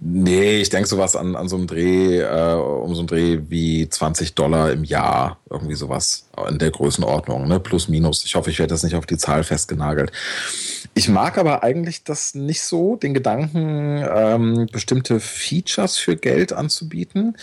[0.00, 3.90] nee, ich denke sowas an, an so einem Dreh, äh, um so einen Dreh wie
[3.90, 7.60] 20 Dollar im Jahr, irgendwie sowas in der Größenordnung, ne?
[7.60, 8.24] plus minus.
[8.24, 10.12] Ich hoffe, ich werde das nicht auf die Zahl festgenagelt.
[10.94, 17.36] Ich mag aber eigentlich das nicht so, den Gedanken, ähm, bestimmte Features für Geld anzubieten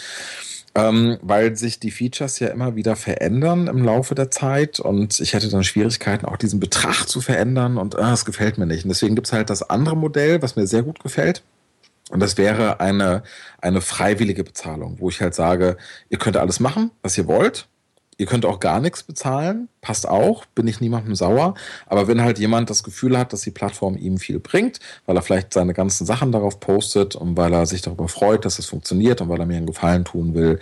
[0.76, 5.34] ähm, weil sich die Features ja immer wieder verändern im Laufe der Zeit und ich
[5.34, 8.84] hätte dann Schwierigkeiten, auch diesen Betrag zu verändern und äh, das gefällt mir nicht.
[8.84, 11.44] Und deswegen gibt es halt das andere Modell, was mir sehr gut gefällt.
[12.10, 13.24] Und das wäre eine,
[13.62, 15.78] eine freiwillige Bezahlung, wo ich halt sage,
[16.10, 17.68] ihr könnt alles machen, was ihr wollt.
[18.18, 21.56] Ihr könnt auch gar nichts bezahlen, passt auch, bin ich niemandem sauer.
[21.88, 25.22] Aber wenn halt jemand das Gefühl hat, dass die Plattform ihm viel bringt, weil er
[25.22, 29.22] vielleicht seine ganzen Sachen darauf postet und weil er sich darüber freut, dass es funktioniert
[29.22, 30.60] und weil er mir einen Gefallen tun will,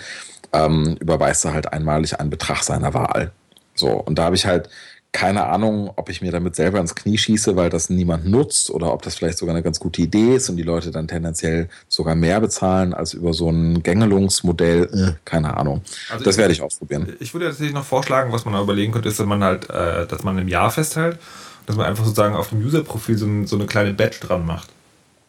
[0.53, 3.31] ähm, überweist er halt einmalig einen Betrag seiner Wahl.
[3.75, 4.69] So, und da habe ich halt
[5.13, 8.93] keine Ahnung, ob ich mir damit selber ins Knie schieße, weil das niemand nutzt oder
[8.93, 12.15] ob das vielleicht sogar eine ganz gute Idee ist und die Leute dann tendenziell sogar
[12.15, 15.17] mehr bezahlen als über so ein Gängelungsmodell.
[15.25, 15.81] Keine Ahnung.
[16.09, 17.13] Also das ich- werde ich ausprobieren.
[17.19, 20.07] Ich würde tatsächlich noch vorschlagen, was man da überlegen könnte, ist, dass man halt, äh,
[20.07, 21.19] dass man im Jahr festhält,
[21.65, 24.69] dass man einfach sozusagen auf dem User-Profil so, so eine kleine Badge dran macht.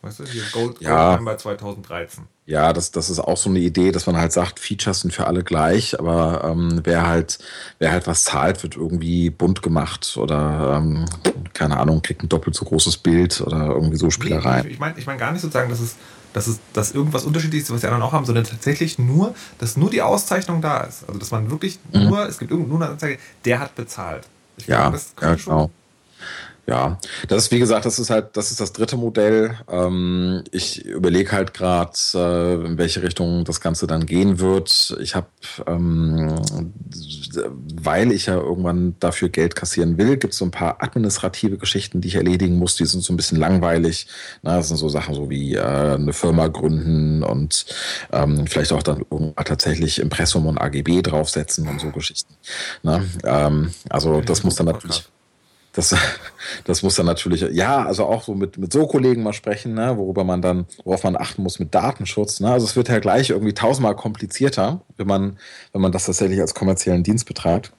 [0.03, 1.11] Weißt du, hier Gold, Ja.
[1.11, 2.25] Gold Member 2013.
[2.47, 5.29] Ja, das, das ist auch so eine Idee, dass man halt sagt, Features sind für
[5.29, 7.39] alle gleich, aber ähm, wer halt,
[7.79, 11.05] wer halt was zahlt, wird irgendwie bunt gemacht oder ähm,
[11.55, 14.69] keine Ahnung, kriegt ein doppelt so großes Bild oder irgendwie so Spielereien.
[14.69, 15.95] Ich meine ich mein gar nicht sozusagen, dass es,
[16.33, 19.77] dass es dass irgendwas unterschiedliches ist, was die anderen auch haben, sondern tatsächlich nur, dass
[19.77, 21.05] nur die Auszeichnung da ist.
[21.07, 22.09] Also dass man wirklich Mhm.
[22.09, 24.27] nur, es gibt nur eine Anzeige, der hat bezahlt.
[24.57, 25.71] Ich Ja, glaube, das ja, könnte schon- genau.
[26.65, 29.59] Ja, das ist wie gesagt, das ist halt, das ist das dritte Modell.
[29.69, 34.97] Ähm, ich überlege halt gerade, äh, in welche Richtung das Ganze dann gehen wird.
[35.01, 35.27] Ich habe,
[35.67, 36.41] ähm,
[37.83, 42.01] weil ich ja irgendwann dafür Geld kassieren will, gibt es so ein paar administrative Geschichten,
[42.01, 42.77] die ich erledigen muss.
[42.77, 44.07] Die sind so ein bisschen langweilig.
[44.43, 47.67] Na, das sind so Sachen so wie äh, eine Firma gründen und
[48.13, 52.35] ähm, vielleicht auch dann irgendwann tatsächlich Impressum und AGB draufsetzen und so Geschichten.
[52.85, 55.05] Na, ähm, also das muss dann natürlich.
[55.73, 55.95] Das,
[56.65, 59.97] das muss dann natürlich, ja, also auch so mit, mit so Kollegen mal sprechen, ne,
[59.97, 62.41] worüber man dann, worauf man achten muss mit Datenschutz.
[62.41, 62.51] Ne?
[62.51, 65.39] Also es wird ja gleich irgendwie tausendmal komplizierter, wenn man,
[65.73, 67.73] wenn man das tatsächlich als kommerziellen Dienst betreibt.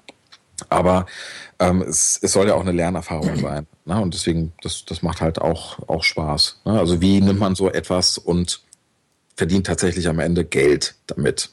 [0.70, 1.06] Aber
[1.60, 3.68] ähm, es, es soll ja auch eine Lernerfahrung sein.
[3.86, 4.00] Ne?
[4.02, 6.62] Und deswegen, das, das macht halt auch, auch Spaß.
[6.66, 6.80] Ne?
[6.80, 8.62] Also wie nimmt man so etwas und
[9.36, 11.50] verdient tatsächlich am Ende Geld damit?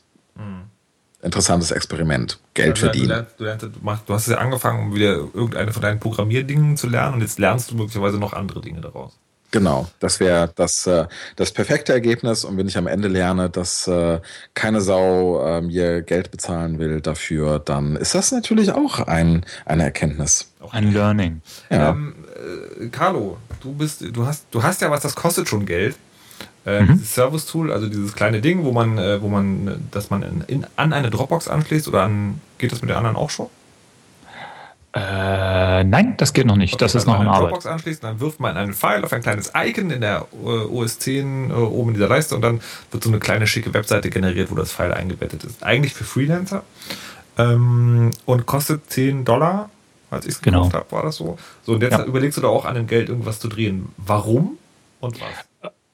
[1.22, 2.38] Interessantes Experiment.
[2.54, 3.08] Geld lernst- verdienen.
[3.36, 6.88] Du, lernst, du, lernst, du, hast ja angefangen, um wieder irgendeine von deinen Programmierdingen zu
[6.88, 9.18] lernen und jetzt lernst du möglicherweise noch andere Dinge daraus.
[9.52, 12.44] Genau, das wäre das, äh, das perfekte Ergebnis.
[12.44, 14.20] Und wenn ich am Ende lerne, dass äh,
[14.54, 19.82] keine Sau äh, mir Geld bezahlen will dafür, dann ist das natürlich auch ein, eine
[19.82, 20.52] Erkenntnis.
[20.70, 21.42] Ein Learning.
[21.68, 21.90] Ja.
[21.90, 22.14] Ähm,
[22.80, 25.96] äh, Carlo, du bist, du hast, du hast ja was, das kostet schon Geld.
[26.66, 26.88] Äh, Mhm.
[26.94, 30.66] Dieses Service-Tool, also dieses kleine Ding, wo man, äh, wo man, dass man in, in,
[30.76, 33.46] an eine Dropbox anschließt oder an, geht das mit den anderen auch schon?
[34.92, 36.74] Äh, nein, das geht noch nicht.
[36.80, 37.50] Das Okay, ist also noch in eine Arbeit.
[37.50, 40.98] Dropbox anschließt, dann wirft man einen Pfeil auf ein kleines Icon in der äh, OS
[40.98, 42.60] 10 äh, oben in dieser Leiste und dann
[42.90, 45.62] wird so eine kleine schicke Webseite generiert, wo das Pfeil eingebettet ist.
[45.62, 46.64] Eigentlich für Freelancer
[47.38, 49.70] ähm, und kostet 10 Dollar
[50.10, 50.64] als ich es Genau.
[50.64, 51.38] gekauft habe, war das so.
[51.64, 52.02] So, und jetzt Ja.
[52.04, 53.90] überlegst du da auch an dem Geld irgendwas zu drehen.
[53.96, 54.58] Warum
[54.98, 55.28] und was?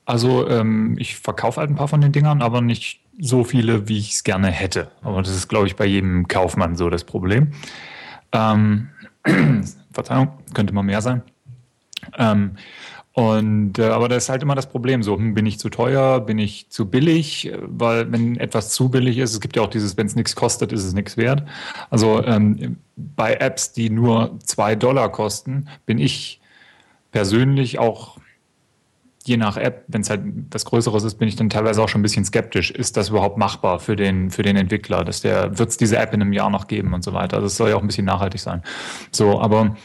[0.07, 3.99] Also ähm, ich verkaufe halt ein paar von den Dingern, aber nicht so viele, wie
[3.99, 4.89] ich es gerne hätte.
[5.03, 7.53] Aber das ist, glaube ich, bei jedem Kaufmann so das Problem.
[8.33, 8.89] Ähm,
[9.93, 11.23] Verzeihung, könnte mal mehr sein.
[12.17, 12.53] Ähm,
[13.13, 15.03] und äh, aber das ist halt immer das Problem.
[15.03, 17.51] So, hm, bin ich zu teuer, bin ich zu billig?
[17.63, 20.71] Weil wenn etwas zu billig ist, es gibt ja auch dieses, wenn es nichts kostet,
[20.71, 21.43] ist es nichts wert.
[21.89, 26.43] Also ähm, bei Apps, die nur zwei Dollar kosten, bin ich
[27.11, 28.16] persönlich auch
[29.27, 32.01] je nach App, wenn es halt was Größeres ist, bin ich dann teilweise auch schon
[32.01, 32.71] ein bisschen skeptisch.
[32.71, 35.05] Ist das überhaupt machbar für den, für den Entwickler?
[35.05, 37.41] Dass der, wird es diese App in einem Jahr noch geben und so weiter?
[37.41, 38.63] Das soll ja auch ein bisschen nachhaltig sein.
[39.11, 39.77] So, aber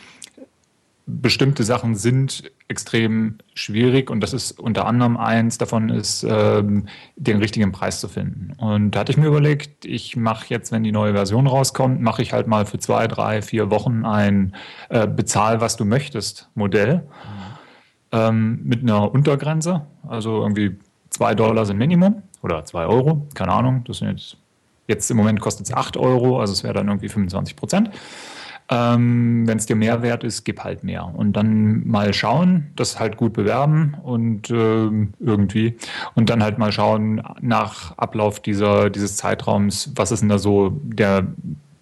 [1.08, 6.86] bestimmte Sachen sind extrem schwierig und das ist unter anderem eins davon ist, ähm,
[7.18, 8.54] den richtigen Preis zu finden.
[8.58, 12.22] Und da hatte ich mir überlegt, ich mache jetzt, wenn die neue Version rauskommt, mache
[12.22, 14.56] ich halt mal für zwei, drei, vier Wochen ein
[14.90, 17.04] äh, Bezahl, was du möchtest Modell
[18.12, 19.82] ähm, mit einer Untergrenze.
[20.08, 20.78] Also irgendwie
[21.10, 23.84] zwei Dollar sind Minimum oder zwei Euro, keine Ahnung.
[23.86, 24.38] Das sind jetzt,
[24.88, 27.92] jetzt im Moment kostet es acht Euro, also es wäre dann irgendwie 25 Prozent.
[28.70, 31.06] Ähm, Wenn es dir mehr wert ist, gib halt mehr.
[31.14, 35.76] Und dann mal schauen, das halt gut bewerben und ähm, irgendwie.
[36.16, 40.80] Und dann halt mal schauen nach Ablauf dieser, dieses Zeitraums, was ist denn da so
[40.84, 41.28] der,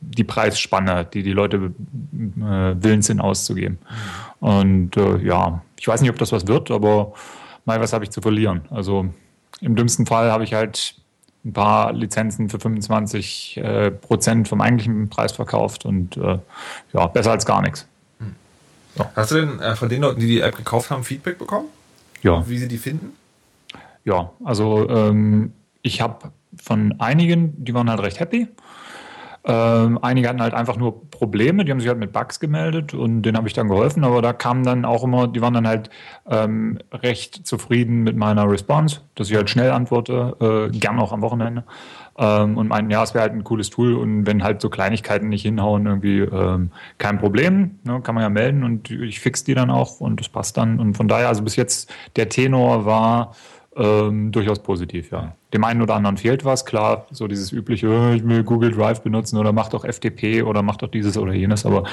[0.01, 3.77] die Preisspanne, die die Leute äh, willens sind auszugeben.
[4.39, 7.13] Und äh, ja, ich weiß nicht, ob das was wird, aber
[7.65, 8.61] mal was habe ich zu verlieren.
[8.69, 9.07] Also
[9.61, 10.95] im dümmsten Fall habe ich halt
[11.45, 16.37] ein paar Lizenzen für 25 äh, Prozent vom eigentlichen Preis verkauft und äh,
[16.93, 17.87] ja, besser als gar nichts.
[19.15, 21.67] Hast du denn äh, von den Leuten, die die App gekauft haben, Feedback bekommen?
[22.21, 23.13] Ja, Wie sie die finden?
[24.03, 26.31] ja, also ähm, ich habe
[26.61, 28.47] von einigen, die waren halt recht happy.
[29.45, 33.21] Ähm, einige hatten halt einfach nur Probleme, die haben sich halt mit Bugs gemeldet und
[33.21, 35.89] denen habe ich dann geholfen, aber da kamen dann auch immer, die waren dann halt
[36.29, 41.21] ähm, recht zufrieden mit meiner Response, dass ich halt schnell antworte, äh, gern auch am
[41.21, 41.63] Wochenende.
[42.17, 45.29] Ähm, und meinten, ja, es wäre halt ein cooles Tool und wenn halt so Kleinigkeiten
[45.29, 49.53] nicht hinhauen, irgendwie ähm, kein Problem, ne, kann man ja melden und ich fix die
[49.53, 50.81] dann auch und das passt dann.
[50.81, 53.35] Und von daher, also bis jetzt der Tenor war
[53.79, 55.33] ähm, durchaus positiv, ja.
[55.53, 59.01] Dem einen oder anderen fehlt was, klar, so dieses übliche, äh, ich will Google Drive
[59.01, 61.85] benutzen oder mach doch FTP oder mach doch dieses oder jenes, aber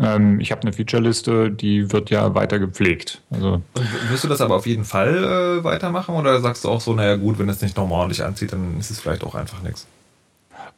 [0.00, 3.20] ähm, ich habe eine Featureliste, die wird ja weiter gepflegt.
[3.30, 3.60] Also
[4.08, 7.16] wirst du das aber auf jeden Fall äh, weitermachen oder sagst du auch so, naja
[7.16, 9.86] gut, wenn es nicht nochmal ordentlich anzieht, dann ist es vielleicht auch einfach nichts?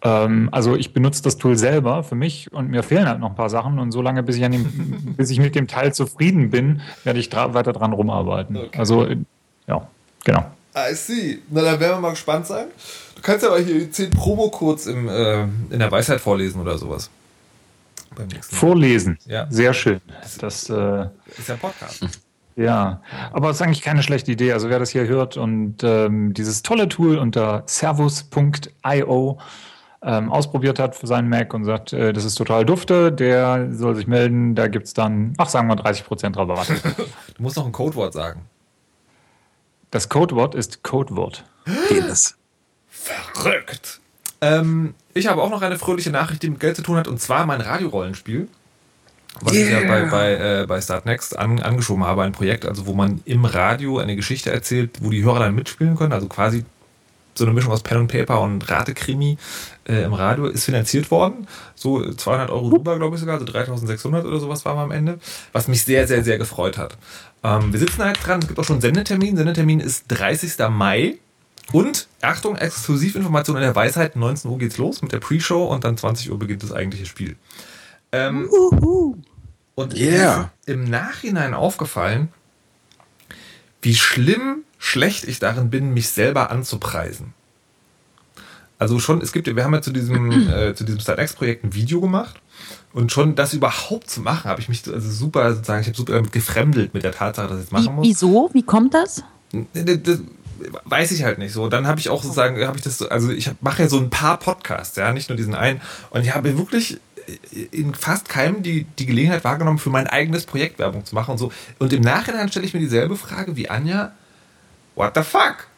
[0.02, 3.36] Ähm, also ich benutze das Tool selber für mich und mir fehlen halt noch ein
[3.36, 6.80] paar Sachen und solange bis ich, an dem, bis ich mit dem Teil zufrieden bin,
[7.04, 8.56] werde ich dra weiter dran rumarbeiten.
[8.56, 8.78] Okay.
[8.78, 9.16] Also äh,
[9.68, 9.86] ja,
[10.24, 10.44] genau.
[10.76, 11.38] I see.
[11.50, 12.66] Na, dann werden wir mal gespannt sein.
[13.14, 17.10] Du kannst aber hier 10 Promo-Codes im, äh, in der Weisheit vorlesen oder sowas.
[18.14, 18.60] Beim nächsten Mal.
[18.60, 19.46] Vorlesen, Ja.
[19.50, 20.00] sehr schön.
[20.38, 21.06] Das äh,
[21.38, 22.06] Ist ja ein Podcast.
[22.58, 23.02] Ja,
[23.34, 24.54] aber es ist eigentlich keine schlechte Idee.
[24.54, 29.38] Also wer das hier hört und ähm, dieses tolle Tool unter servus.io
[30.02, 33.94] ähm, ausprobiert hat für seinen Mac und sagt, äh, das ist total dufte, der soll
[33.94, 34.54] sich melden.
[34.54, 36.68] Da gibt es dann, ach sagen wir 30% Rabatt.
[37.36, 38.40] Du musst noch ein Codewort sagen.
[39.91, 41.45] Das Codewort ist Codewort.
[41.89, 42.37] Penis.
[42.89, 44.01] Verrückt.
[44.41, 47.20] Ähm, ich habe auch noch eine fröhliche Nachricht, die mit Geld zu tun hat, und
[47.20, 48.49] zwar mein Radiorollenspiel.
[49.41, 52.95] Was ich ja bei, bei, äh, bei Startnext an, angeschoben habe, ein Projekt, also wo
[52.95, 56.64] man im Radio eine Geschichte erzählt, wo die Hörer dann mitspielen können, also quasi
[57.37, 59.39] so eine Mischung aus Pen und Paper und Ratekrimi
[59.89, 61.47] äh, im Radio ist finanziert worden.
[61.74, 65.18] So 200 Euro drüber, glaube ich sogar, also 3600 oder sowas war wir am Ende,
[65.53, 66.97] was mich sehr, sehr, sehr gefreut hat.
[67.43, 69.37] Ähm, wir sitzen halt dran, es gibt auch schon einen Sendetermin.
[69.37, 70.68] Sendetermin ist 30.
[70.70, 71.18] Mai.
[71.72, 75.97] Und, Achtung, Exklusivinformation in der Weisheit, 19 Uhr geht's los mit der Pre-Show und dann
[75.97, 77.37] 20 Uhr beginnt das eigentliche Spiel.
[78.12, 78.49] Ähm,
[79.74, 80.51] und mir Yeah.
[80.61, 82.28] ist im Nachhinein aufgefallen,
[83.82, 87.34] wie schlimm schlecht ich darin bin, mich selber anzupreisen.
[88.78, 92.00] Also schon, es gibt, wir haben ja zu diesem, äh, zu diesem Start-X-Projekt ein Video
[92.00, 92.36] gemacht
[92.92, 96.20] und schon das überhaupt zu machen, habe ich mich also super, sozusagen, ich habe super
[96.22, 98.06] gefremdelt mit der Tatsache, dass ich es machen muss.
[98.06, 98.50] wieso?
[98.52, 99.22] Wie kommt das?
[99.74, 100.18] Das,
[100.84, 101.68] weiß ich halt nicht so.
[101.68, 104.08] Dann habe ich auch sozusagen, habe ich das, so- also ich mache ja so ein
[104.10, 105.80] paar Podcasts, ja, nicht nur diesen einen.
[106.10, 106.98] Und ich habe wirklich
[107.72, 111.38] in fast keinem die, die Gelegenheit wahrgenommen, für mein eigenes Projekt Werbung zu machen und
[111.38, 111.52] so.
[111.78, 114.12] Und im Nachhinein stelle ich mir dieselbe Frage wie Anja.
[114.97, 115.68] What the fuck?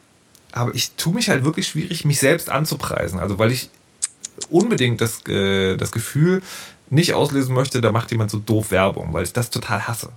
[0.53, 3.19] Aber ich tue mich halt wirklich schwierig, mich selbst anzupreisen.
[3.19, 3.69] Also weil ich
[4.49, 6.43] unbedingt das, äh, das Gefühl
[6.89, 10.11] nicht auslösen möchte, da macht jemand so doof Werbung, weil ich das total hasse.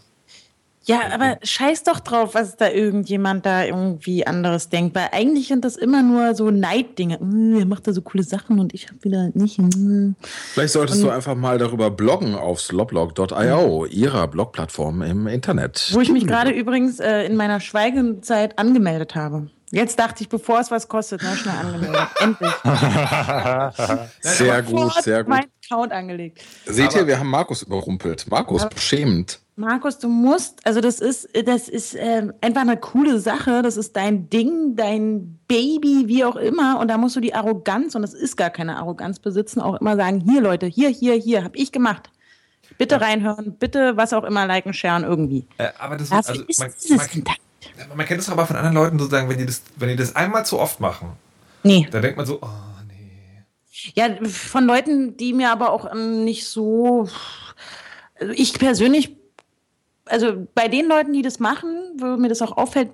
[0.84, 5.64] Ja, aber scheiß doch drauf, was da irgendjemand da irgendwie anderes denkt, weil eigentlich sind
[5.64, 7.20] das immer nur so Neiddinge.
[7.20, 9.60] Hm, er macht da so coole Sachen und ich habe wieder nicht.
[9.60, 10.16] Hm.
[10.54, 15.92] Vielleicht solltest und, du einfach mal darüber bloggen auf sloblog.io, ihrer Blogplattform im Internet.
[15.92, 19.50] Wo ich mich gerade übrigens äh, in meiner Schweigenzeit angemeldet habe.
[19.74, 22.08] Jetzt dachte ich, bevor es was kostet, na schnell angemeldet.
[22.20, 22.52] Endlich.
[24.22, 25.30] sehr gut, sehr gut.
[25.30, 26.42] Mein Account angelegt.
[26.66, 28.30] Seht Aber ihr, wir haben Markus überrumpelt.
[28.30, 29.40] Markus, beschämend.
[29.62, 33.62] Markus, du musst, also das ist, das ist äh, einfach eine coole Sache.
[33.62, 36.80] Das ist dein Ding, dein Baby, wie auch immer.
[36.80, 39.96] Und da musst du die Arroganz, und das ist gar keine Arroganz besitzen, auch immer
[39.96, 42.10] sagen, hier Leute, hier, hier, hier, hab ich gemacht.
[42.80, 43.02] Bitte ja.
[43.02, 45.46] reinhören, bitte was auch immer, liken, sharen, irgendwie.
[45.60, 49.30] Äh, aber das also, ist man, man, man, kennt das aber von anderen Leuten sozusagen,
[49.30, 51.10] wenn die das, wenn die das einmal zu oft machen.
[51.62, 51.88] Nee.
[51.92, 52.48] Da denkt man so, oh,
[52.88, 53.46] nee.
[53.94, 57.08] Ja, von Leuten, die mir aber auch ähm, nicht so.
[58.20, 59.21] Also ich persönlich
[60.12, 62.90] also bei den Leuten, die das machen, wo mir das auch auffällt,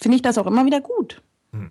[0.00, 1.20] finde ich das auch immer wieder gut.
[1.52, 1.70] Hm.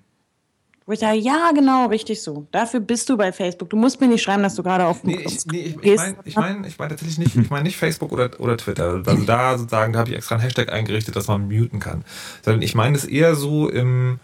[0.86, 2.48] Wo ich sage, ja, genau, richtig so.
[2.52, 3.70] Dafür bist du bei Facebook.
[3.70, 6.18] Du musst mir nicht schreiben, dass du gerade auf nee, ich, nee, ich, ich meine
[6.26, 9.02] ich mein, ich mein tatsächlich nicht, ich meine nicht Facebook oder, oder Twitter.
[9.06, 12.04] Also da sozusagen, da habe ich extra einen Hashtag eingerichtet, dass man muten kann.
[12.44, 14.20] Sondern ich meine es eher so im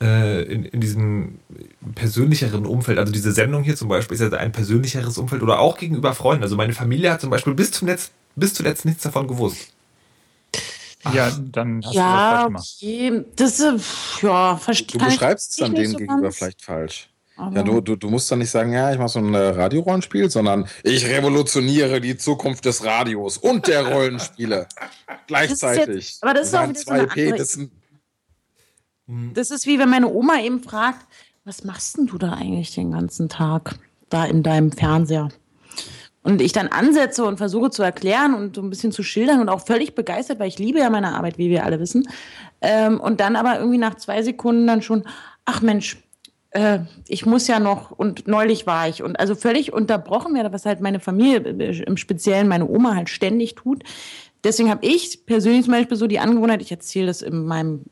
[0.00, 1.38] äh, in, in diesem
[1.94, 5.78] persönlicheren Umfeld, also diese Sendung hier zum Beispiel, ist ja ein persönlicheres Umfeld oder auch
[5.78, 6.42] gegenüber Freunden.
[6.42, 9.72] Also meine Familie hat zum Beispiel bis zum Letzt, bis zuletzt nichts davon gewusst.
[11.12, 13.24] Ja, dann hast ja, du das okay.
[13.36, 16.36] Das ist, ja, verstehe Du beschreibst es dann denen so gegenüber ganz.
[16.36, 17.10] vielleicht falsch.
[17.36, 20.30] Aber ja, du, du, du musst dann nicht sagen, ja, ich mache so ein Radiorollenspiel,
[20.30, 24.68] sondern ich revolutioniere die Zukunft des Radios und der Rollenspiele
[25.26, 25.86] gleichzeitig.
[25.86, 27.58] Das jetzt, aber das ist auch wieder so eine andere, das,
[29.34, 31.06] das ist wie wenn meine Oma eben fragt,
[31.44, 33.78] was machst denn du da eigentlich den ganzen Tag
[34.08, 35.28] da in deinem Fernseher?
[36.24, 39.48] Und ich dann ansetze und versuche zu erklären und so ein bisschen zu schildern und
[39.48, 42.08] auch völlig begeistert, weil ich liebe ja meine Arbeit, wie wir alle wissen.
[42.60, 45.04] Ähm, und dann aber irgendwie nach zwei Sekunden dann schon,
[45.44, 45.98] ach Mensch,
[46.50, 50.64] äh, ich muss ja noch und neulich war ich und also völlig unterbrochen werde, was
[50.64, 53.84] halt meine Familie, äh, im Speziellen meine Oma halt ständig tut.
[54.44, 57.82] Deswegen habe ich persönlich zum Beispiel so die Angewohnheit, ich erzähle das in meinem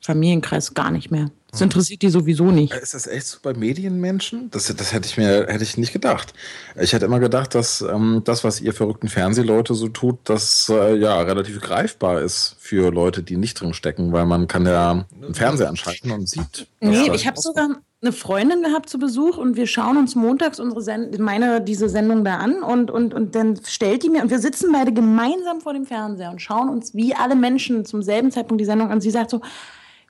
[0.00, 1.30] Familienkreis gar nicht mehr.
[1.52, 2.72] Das interessiert die sowieso nicht.
[2.72, 4.50] Ist das echt so bei Medienmenschen?
[4.50, 6.32] Das, das hätte ich mir hätte ich nicht gedacht.
[6.80, 10.96] Ich hätte immer gedacht, dass ähm, das, was ihr verrückten Fernsehleute so tut, das äh,
[10.96, 15.34] ja relativ greifbar ist für Leute, die nicht drin stecken, weil man kann ja einen
[15.34, 16.68] Fernseher anschalten und sieht.
[16.80, 17.68] Nee, ich habe sogar
[18.00, 22.24] eine Freundin gehabt zu Besuch und wir schauen uns montags unsere Send meine diese Sendung
[22.24, 25.74] da an und, und, und dann stellt die mir und wir sitzen beide gemeinsam vor
[25.74, 29.02] dem Fernseher und schauen uns wie alle Menschen zum selben Zeitpunkt die Sendung an.
[29.02, 29.42] Sie sagt so,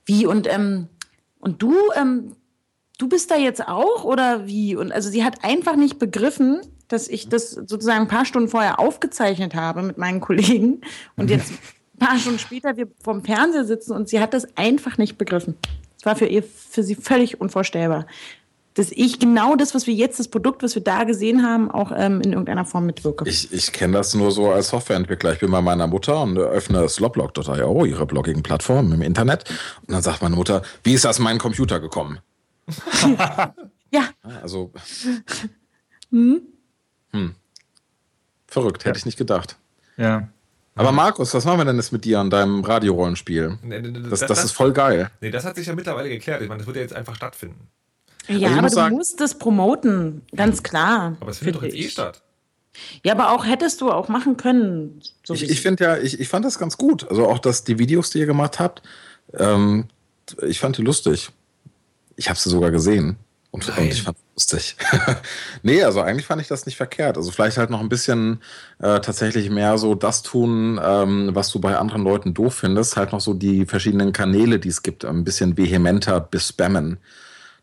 [0.06, 0.86] wie und ähm,
[1.42, 2.36] und du, ähm,
[2.98, 4.76] du bist da jetzt auch oder wie?
[4.76, 8.78] Und also sie hat einfach nicht begriffen, dass ich das sozusagen ein paar Stunden vorher
[8.78, 10.82] aufgezeichnet habe mit meinen Kollegen
[11.16, 11.50] und jetzt
[11.94, 15.56] ein paar Stunden später wir vorm Fernseher sitzen und sie hat das einfach nicht begriffen.
[15.98, 18.06] Es war für ihr, für sie völlig unvorstellbar
[18.74, 21.92] dass ich genau das, was wir jetzt, das Produkt, was wir da gesehen haben, auch
[21.94, 23.28] ähm, in irgendeiner Form mitwirke.
[23.28, 25.32] Ich, ich kenne das nur so als Softwareentwickler.
[25.34, 29.44] Ich bin bei meiner Mutter und öffne sloblog.io, ihre Blogging-Plattform im Internet.
[29.86, 32.20] Und dann sagt meine Mutter, wie ist das in meinen Computer gekommen?
[33.90, 34.08] ja.
[34.42, 34.72] Also.
[36.10, 36.42] Hm?
[37.12, 37.34] Hm.
[38.46, 38.98] Verrückt, hätte ja.
[38.98, 39.56] ich nicht gedacht.
[39.96, 40.28] Ja.
[40.74, 43.58] Aber Markus, was machen wir denn jetzt mit dir an deinem Radiorollenspiel?
[43.62, 45.10] Nee, das, das, das, ist voll geil.
[45.20, 46.40] Nee, das hat sich ja mittlerweile geklärt.
[46.40, 47.68] Ich meine, das wird ja jetzt einfach stattfinden.
[48.28, 51.16] Ja, also aber du sagen, musst das promoten, ganz klar.
[51.20, 52.22] Aber es findet doch jetzt eh statt.
[53.04, 55.00] Ja, aber auch hättest du auch machen können.
[55.24, 57.08] So ich ich finde ja, ich, ich fand das ganz gut.
[57.08, 58.82] Also auch, dass die Videos, die ihr gemacht habt,
[59.34, 59.88] ähm,
[60.42, 61.30] ich fand die lustig.
[62.16, 63.16] Ich habe sie sogar gesehen.
[63.50, 64.76] Und, und ich fand es lustig.
[65.62, 67.18] nee, also eigentlich fand ich das nicht verkehrt.
[67.18, 68.40] Also vielleicht halt noch ein bisschen
[68.78, 72.96] äh, tatsächlich mehr so das tun, ähm, was du bei anderen Leuten doof findest.
[72.96, 76.98] Halt noch so die verschiedenen Kanäle, die es gibt, ein bisschen vehementer bespammen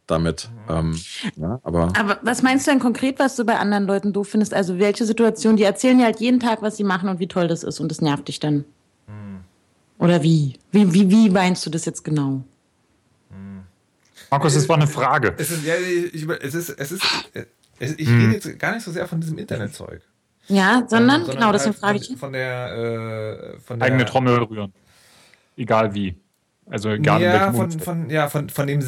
[0.10, 0.50] damit.
[0.68, 1.00] Ähm,
[1.36, 4.54] ja, aber, aber was meinst du denn konkret, was du bei anderen Leuten doof findest?
[4.54, 5.56] Also welche Situation?
[5.56, 7.90] Die erzählen ja halt jeden Tag, was sie machen und wie toll das ist und
[7.90, 8.66] das nervt dich dann.
[9.08, 9.42] Hm.
[10.00, 10.60] Oder wie?
[10.72, 11.10] Wie, wie?
[11.10, 12.44] wie meinst du das jetzt genau?
[13.30, 13.64] Hm.
[14.32, 15.36] Markus, das war eine Frage.
[15.38, 17.04] Es ist, ja, ich, es ist, es ist,
[17.80, 18.20] es, ich hm.
[18.20, 20.02] rede jetzt gar nicht so sehr von diesem Internetzeug.
[20.48, 22.18] Ja, sondern, ähm, sondern genau, deswegen halt frage ich.
[22.18, 24.74] Von der, äh, von der eigene Trommel rühren.
[25.56, 26.16] Egal wie.
[26.70, 28.80] Also egal ja, von, von, ja, von, von dem,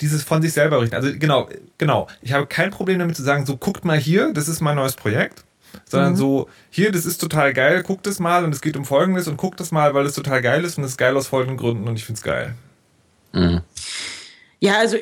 [0.00, 0.94] dieses von sich selber richten.
[0.94, 2.06] Also genau, genau.
[2.22, 4.94] Ich habe kein Problem damit zu sagen, so guckt mal hier, das ist mein neues
[4.94, 5.44] Projekt.
[5.86, 6.16] Sondern mhm.
[6.16, 9.36] so, hier, das ist total geil, guckt es mal und es geht um Folgendes und
[9.36, 11.88] guckt es mal, weil es total geil ist und es ist geil aus folgenden Gründen
[11.88, 12.54] und ich finde es geil.
[13.32, 13.60] Mhm.
[14.60, 14.96] Ja, also,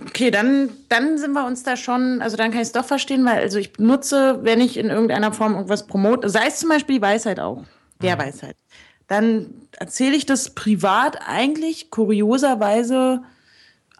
[0.00, 3.24] okay, dann, dann sind wir uns da schon, also dann kann ich es doch verstehen,
[3.24, 6.96] weil also ich benutze, wenn ich in irgendeiner Form irgendwas promote, sei es zum Beispiel
[6.96, 7.64] die Weisheit auch,
[8.00, 8.20] der mhm.
[8.20, 8.56] Weisheit
[9.12, 13.22] dann erzähle ich das privat eigentlich kurioserweise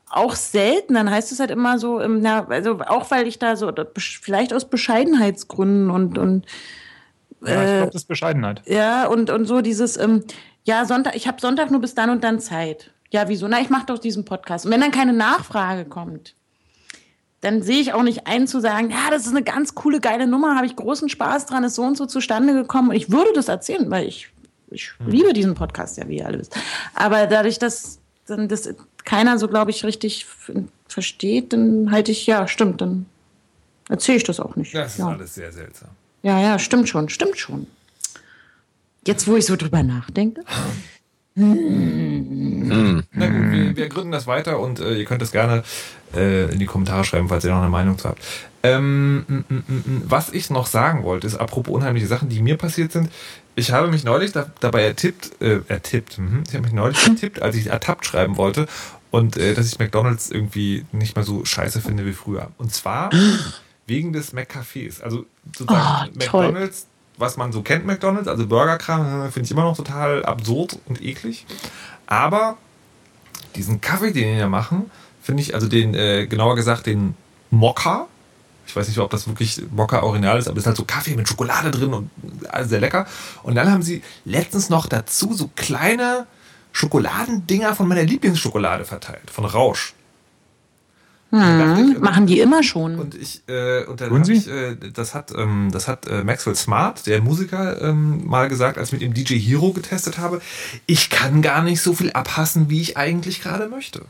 [0.08, 0.94] auch selten.
[0.94, 4.68] Dann heißt es halt immer so, na, also auch weil ich da so, vielleicht aus
[4.68, 6.46] Bescheidenheitsgründen und, und
[7.44, 8.62] ja, ich glaube, das ist Bescheidenheit.
[8.66, 10.24] Ja, und, und so dieses, ähm,
[10.64, 12.92] ja, Sonntag, ich habe Sonntag nur bis dann und dann Zeit.
[13.10, 13.48] Ja, wieso?
[13.48, 14.64] Na, ich mache doch diesen Podcast.
[14.64, 16.34] Und wenn dann keine Nachfrage kommt,
[17.40, 20.28] dann sehe ich auch nicht ein zu sagen, ja, das ist eine ganz coole, geile
[20.28, 22.90] Nummer, habe ich großen Spaß dran, ist so und so zustande gekommen.
[22.90, 24.28] Und ich würde das erzählen, weil ich,
[24.74, 25.08] ich hm.
[25.08, 26.56] liebe diesen Podcast ja, wie ihr alle wisst.
[26.94, 28.68] Aber dadurch, dass dann das
[29.04, 30.26] keiner so, glaube ich, richtig
[30.86, 33.06] versteht, dann halte ich, ja, stimmt, dann
[33.88, 34.74] erzähle ich das auch nicht.
[34.74, 35.08] Das ist ja.
[35.08, 35.90] alles sehr seltsam.
[36.22, 37.66] Ja, ja, stimmt schon, stimmt schon.
[39.04, 40.44] Jetzt, wo ich so drüber nachdenke.
[41.34, 43.02] Hm.
[43.12, 45.62] Na gut, wir, wir, gründen das weiter und äh, ihr könnt es gerne
[46.14, 48.22] äh, in die Kommentare schreiben, falls ihr noch eine Meinung zu habt.
[48.62, 52.56] Ähm, m, m, m, was ich noch sagen wollte, ist apropos unheimliche Sachen, die mir
[52.56, 53.10] passiert sind.
[53.54, 57.42] Ich habe mich neulich da, dabei ertippt, äh, ertippt, mh, ich habe mich neulich ertippt,
[57.42, 58.66] als ich ertappt schreiben wollte
[59.10, 62.50] und äh, dass ich McDonalds irgendwie nicht mehr so scheiße finde wie früher.
[62.58, 63.10] Und zwar
[63.86, 65.02] wegen des McCafés.
[65.02, 65.26] Also
[65.56, 66.86] sozusagen oh, McDonalds
[67.22, 71.46] was man so kennt, McDonalds, also Burgerkram, finde ich immer noch total absurd und eklig.
[72.06, 72.58] Aber
[73.56, 74.90] diesen Kaffee, den die da machen,
[75.22, 77.14] finde ich, also den, äh, genauer gesagt, den
[77.50, 78.06] Mokka.
[78.66, 81.16] Ich weiß nicht, ob das wirklich Mokka Original ist, aber es ist halt so Kaffee
[81.16, 82.10] mit Schokolade drin und
[82.48, 83.06] alles sehr lecker.
[83.42, 86.26] Und dann haben sie letztens noch dazu so kleine
[86.72, 89.94] Schokoladendinger von meiner Lieblingsschokolade verteilt, von Rausch.
[91.32, 92.98] Hm, machen die immer schon.
[92.98, 97.06] Und ich, äh, und dann ich, äh, das hat, ähm, das hat äh, Maxwell Smart,
[97.06, 100.42] der Musiker, ähm, mal gesagt, als ich mit dem DJ Hero getestet habe,
[100.84, 104.04] ich kann gar nicht so viel abhassen, wie ich eigentlich gerade möchte.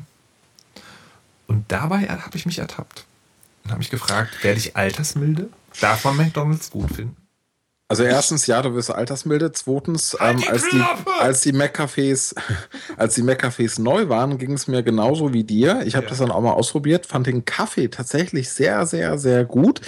[1.46, 3.04] Und dabei habe ich mich ertappt
[3.62, 5.48] und habe mich gefragt, werde ich altersmilde?
[5.80, 7.21] Darf man McDonalds gut finden?
[7.92, 9.52] Also erstens, ja, du wirst altersmilde.
[9.52, 10.82] Zweitens, halt ähm, als, die,
[11.20, 12.34] als die McCafés,
[12.96, 15.82] als die McCafés neu waren, ging es mir genauso wie dir.
[15.84, 16.08] Ich habe ja.
[16.08, 19.82] das dann auch mal ausprobiert, fand den Kaffee tatsächlich sehr, sehr, sehr gut.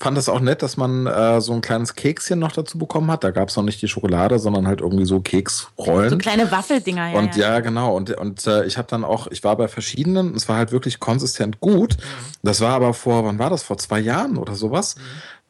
[0.00, 3.24] Fand es auch nett, dass man äh, so ein kleines Kekschen noch dazu bekommen hat.
[3.24, 6.08] Da gab es noch nicht die Schokolade, sondern halt irgendwie so Keksrollen.
[6.08, 7.18] So kleine Waffeldinger, ja.
[7.18, 7.94] Und ja, ja genau.
[7.94, 10.98] Und, und äh, ich habe dann auch, ich war bei verschiedenen, es war halt wirklich
[10.98, 11.98] konsistent gut.
[11.98, 12.32] Mhm.
[12.42, 13.62] Das war aber vor, wann war das?
[13.62, 14.96] Vor zwei Jahren oder sowas.
[14.96, 15.02] Mhm.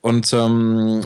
[0.03, 1.03] Und ähm,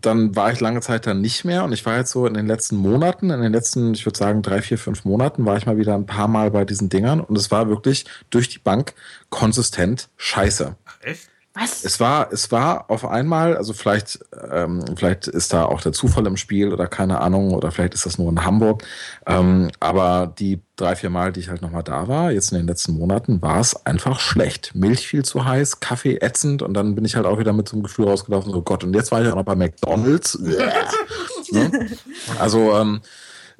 [0.00, 2.46] dann war ich lange Zeit dann nicht mehr und ich war jetzt so in den
[2.46, 5.76] letzten Monaten, in den letzten, ich würde sagen, drei, vier, fünf Monaten, war ich mal
[5.76, 8.94] wieder ein paar Mal bei diesen Dingern und es war wirklich durch die Bank
[9.28, 10.74] konsistent scheiße.
[10.86, 11.28] Ach, echt?
[11.52, 11.84] Was?
[11.84, 14.20] Es war, es war auf einmal, also vielleicht,
[14.52, 18.06] ähm, vielleicht ist da auch der Zufall im Spiel oder keine Ahnung, oder vielleicht ist
[18.06, 18.84] das nur in Hamburg.
[19.26, 22.68] Ähm, aber die drei, vier Mal, die ich halt nochmal da war, jetzt in den
[22.68, 24.76] letzten Monaten, war es einfach schlecht.
[24.76, 27.74] Milch viel zu heiß, Kaffee ätzend und dann bin ich halt auch wieder mit so
[27.74, 30.38] einem Gefühl rausgelaufen, so Gott, und jetzt war ich auch noch bei McDonalds.
[31.50, 31.90] ne?
[32.38, 33.00] Also, ähm,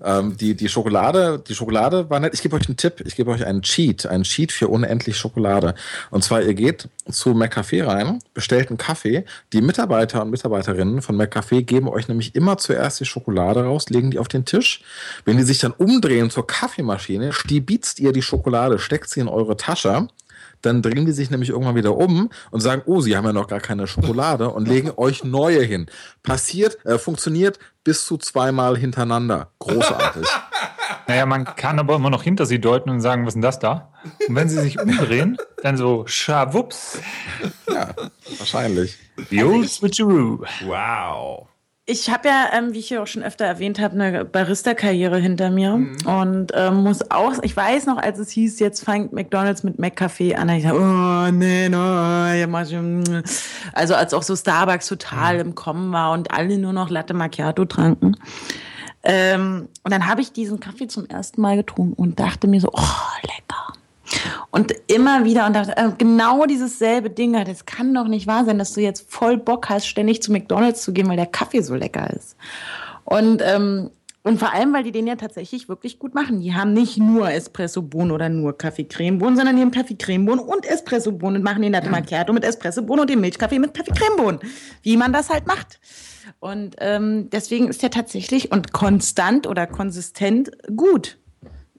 [0.05, 2.35] ähm, die, die Schokolade, die Schokolade war nett.
[2.35, 3.03] Ich gebe euch einen Tipp.
[3.05, 4.07] Ich gebe euch einen Cheat.
[4.07, 5.75] Einen Cheat für unendlich Schokolade.
[6.11, 9.25] Und zwar, ihr geht zu McCafé rein, bestellt einen Kaffee.
[9.53, 14.11] Die Mitarbeiter und Mitarbeiterinnen von McCafé geben euch nämlich immer zuerst die Schokolade raus, legen
[14.11, 14.83] die auf den Tisch.
[15.25, 19.57] Wenn die sich dann umdrehen zur Kaffeemaschine, stiebitzt ihr die Schokolade, steckt sie in eure
[19.57, 20.09] Tasche
[20.63, 23.49] dann drehen die sich nämlich irgendwann wieder um und sagen, oh, sie haben ja noch
[23.49, 25.87] gar keine Schokolade und legen euch neue hin.
[26.23, 29.51] Passiert, äh, funktioniert bis zu zweimal hintereinander.
[29.59, 30.27] Großartig.
[31.07, 33.59] Naja, man kann aber immer noch hinter sie deuten und sagen, was ist denn das
[33.59, 33.93] da?
[34.29, 37.01] Und wenn sie sich umdrehen, dann so, schawups.
[37.69, 37.95] Ja,
[38.39, 38.97] wahrscheinlich.
[39.33, 40.45] Old switcheroo.
[40.67, 41.49] Wow
[41.91, 45.51] ich habe ja, ähm, wie ich hier auch schon öfter erwähnt habe, eine Barista-Karriere hinter
[45.51, 45.97] mir mhm.
[46.07, 50.35] und ähm, muss auch, ich weiß noch, als es hieß, jetzt fängt McDonalds mit McCafé
[50.37, 53.23] an, ich dachte, oh nee, no, mm.
[53.73, 55.41] also als auch so Starbucks total mhm.
[55.41, 58.17] im Kommen war und alle nur noch Latte Macchiato tranken.
[59.03, 62.71] Ähm, und dann habe ich diesen Kaffee zum ersten Mal getrunken und dachte mir so,
[62.73, 63.80] oh, lecker.
[64.51, 68.45] Und immer wieder und dachte, äh, genau dieses selbe Ding, das kann doch nicht wahr
[68.45, 71.61] sein, dass du jetzt voll Bock hast, ständig zu McDonalds zu gehen, weil der Kaffee
[71.61, 72.37] so lecker ist.
[73.05, 73.91] Und, ähm,
[74.23, 76.41] und vor allem, weil die den ja tatsächlich wirklich gut machen.
[76.41, 81.43] Die haben nicht nur Espresso-Bohnen oder nur Kaffee-Cremebohnen, sondern die haben Kaffee-Cremebohnen und Espresso-Bohnen und
[81.43, 84.41] machen den Latte Macchiato mit Espresso-Bohnen und den Milchkaffee mit Kaffee-Cremebohnen.
[84.83, 85.81] Wie man das halt macht.
[86.39, 91.19] Und ähm, deswegen ist der tatsächlich und konstant oder konsistent gut.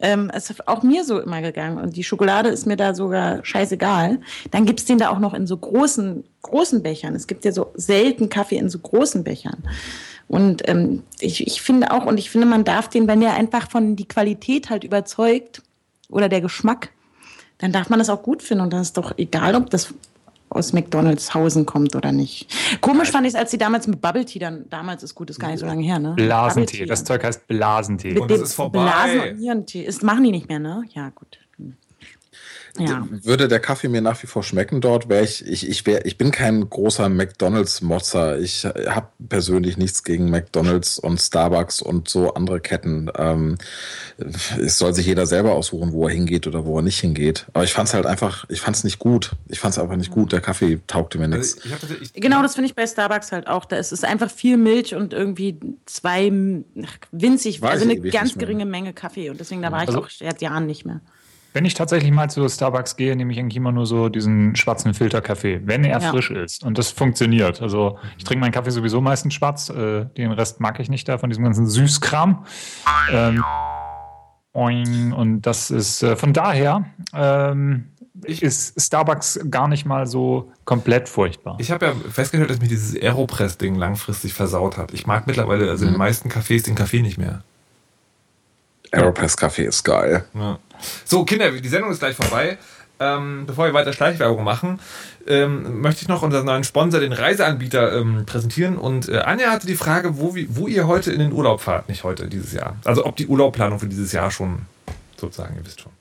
[0.02, 1.78] Ähm, es ist auch mir so immer gegangen.
[1.78, 4.20] Und die Schokolade ist mir da sogar scheißegal.
[4.52, 7.16] Dann gibt's den da auch noch in so großen, großen Bechern.
[7.16, 9.64] Es gibt ja so selten Kaffee in so großen Bechern.
[10.28, 13.70] Und ähm, ich, ich finde auch, und ich finde, man darf den, wenn der einfach
[13.70, 15.62] von die Qualität halt überzeugt
[16.10, 16.90] oder der Geschmack,
[17.58, 18.64] dann darf man das auch gut finden.
[18.64, 19.94] Und dann ist doch egal, ob das
[20.52, 22.54] aus McDonalds Hausen kommt oder nicht.
[22.82, 25.40] Komisch fand ich es, als sie damals mit Bubble Tea dann, damals ist gut, ist
[25.40, 26.14] gar nicht so lange her, ne?
[26.16, 26.86] Blasentee.
[26.86, 27.04] Das.
[27.06, 28.12] Zeug heißt Blasentee.
[28.14, 28.84] Mit Und es dem ist vorbei.
[28.84, 29.84] Blasen- und Nierentee.
[29.84, 30.84] Ist, machen die nicht mehr, ne?
[30.94, 31.40] Ja, gut.
[32.78, 33.08] Ja.
[33.24, 36.18] Würde der Kaffee mir nach wie vor schmecken dort, wäre ich, ich, ich, wär, ich
[36.18, 38.40] bin kein großer McDonalds-Motzer.
[38.40, 43.10] Ich habe persönlich nichts gegen McDonalds und Starbucks und so andere Ketten.
[43.18, 43.58] Ähm,
[44.60, 47.46] es soll sich jeder selber aussuchen, wo er hingeht oder wo er nicht hingeht.
[47.54, 49.32] Aber ich fand es halt einfach, ich fand es nicht gut.
[49.50, 50.32] Ich fand es einfach nicht gut.
[50.32, 51.56] Der Kaffee taugte mir nichts.
[51.56, 53.66] Also ich hab tatsächlich- Genau, das finde ich bei Starbucks halt auch.
[53.66, 56.32] Da ist es einfach viel Milch und irgendwie zwei
[56.84, 59.30] ach, winzig, Weiß also ich eine ganz geringe Menge Kaffee.
[59.30, 61.02] Und deswegen, da war ich Also- auch seit Jahren nicht mehr.
[61.54, 64.94] Wenn ich tatsächlich mal zu Starbucks gehe, nehme ich eigentlich immer nur so diesen schwarzen
[64.94, 66.10] Filterkaffee, wenn er Ja.
[66.12, 66.64] frisch ist.
[66.64, 67.62] Und das funktioniert.
[67.62, 69.70] Also ich trinke meinen Kaffee sowieso meistens schwarz.
[69.70, 72.46] Äh, den Rest mag ich nicht da von diesem ganzen Süßkram.
[73.12, 73.44] Ähm,
[74.54, 77.88] und das ist äh, von daher ähm,
[78.24, 81.56] ist Starbucks gar nicht mal so komplett furchtbar.
[81.60, 84.94] Ich habe ja festgestellt, dass mir dieses Aeropress-Ding langfristig versaut hat.
[84.94, 85.90] Ich mag mittlerweile, also Mhm.
[85.90, 87.44] in den meisten Cafés, den Kaffee nicht mehr.
[88.92, 90.26] Aeropress Kaffee ist geil.
[90.34, 90.60] Ja.
[91.06, 92.58] So, Kinder, die Sendung ist gleich vorbei.
[93.00, 94.80] Ähm, bevor wir weiter Schleichwerbung machen,
[95.26, 98.78] ähm, möchte ich noch unseren neuen Sponsor, den Reiseanbieter, ähm, präsentieren.
[98.78, 101.90] Und äh, Anja hatte die Frage, wo, wie, wo ihr heute in den Urlaub fahrt.
[101.90, 102.76] Nicht heute, dieses Jahr.
[102.86, 104.60] Also ob die Urlaubplanung für dieses Jahr schon,
[105.18, 105.92] sozusagen, ihr wisst schon.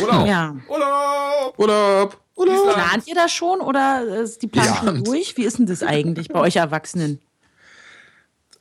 [0.00, 0.26] Urlaub!
[0.26, 0.56] Ja.
[0.68, 1.58] Urlaub!
[1.58, 2.18] Urlaub!
[2.34, 2.74] Urlaub!
[2.74, 4.80] Plant ihr das schon oder ist die Planung Ja.
[4.84, 5.36] schon durch?
[5.36, 7.20] Wie ist denn das eigentlich bei euch Erwachsenen?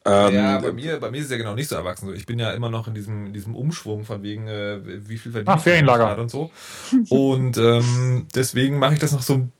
[0.04, 2.08] Ähm, ja, bei mir, bei mir ist es ja genau nicht so erwachsen.
[2.08, 5.18] So, Ich bin ja immer noch in diesem, in diesem Umschwung von wegen, äh, wie
[5.18, 6.06] viel verdient Ach, ich Ferienlager.
[6.06, 6.49] gerade und so.
[7.10, 9.52] Und ähm, deswegen mache ich das noch so ein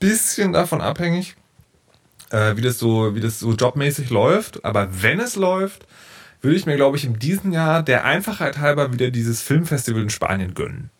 [0.00, 1.36] bisschen davon abhängig,
[2.30, 4.64] äh, wie das so, wie das so jobmäßig läuft.
[4.64, 5.86] Aber wenn es läuft,
[6.40, 10.10] würde ich mir, glaube ich, in diesem Jahr der Einfachheit halber wieder dieses Filmfestival in
[10.10, 10.90] Spanien gönnen.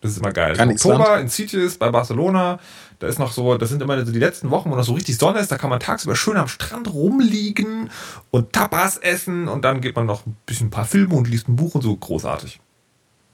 [0.00, 0.54] Das ist immer geil.
[0.54, 0.70] Kann?
[0.70, 2.58] Oktober in Sitges bei Barcelona.
[3.00, 5.16] Da ist noch so, das sind immer so die letzten Wochen, wo noch so richtig
[5.18, 5.50] Sonne ist.
[5.52, 7.90] Da kann man tagsüber schön am Strand rumliegen
[8.30, 11.48] und Tapas essen und dann geht man noch ein bisschen ein paar Filme und liest
[11.48, 11.94] ein Buch und so.
[11.96, 12.60] Großartig.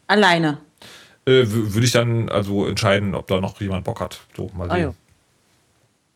[0.07, 0.59] Alleine.
[1.27, 4.21] Äh, Würde ich dann also entscheiden, ob da noch jemand Bock hat.
[4.37, 4.83] So, mal Ah, sehen.
[4.83, 4.95] ja.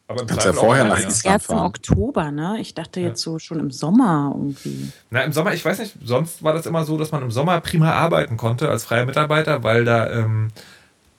[0.07, 0.99] Aber im Kannst ja vorher nach.
[0.99, 1.67] Island Erst im fahren.
[1.67, 2.59] Oktober, ne?
[2.61, 4.91] Ich dachte jetzt so schon im Sommer irgendwie.
[5.11, 7.59] Na, im Sommer, ich weiß nicht, sonst war das immer so, dass man im Sommer
[7.63, 10.49] prima arbeiten konnte als freier Mitarbeiter, weil da, ähm,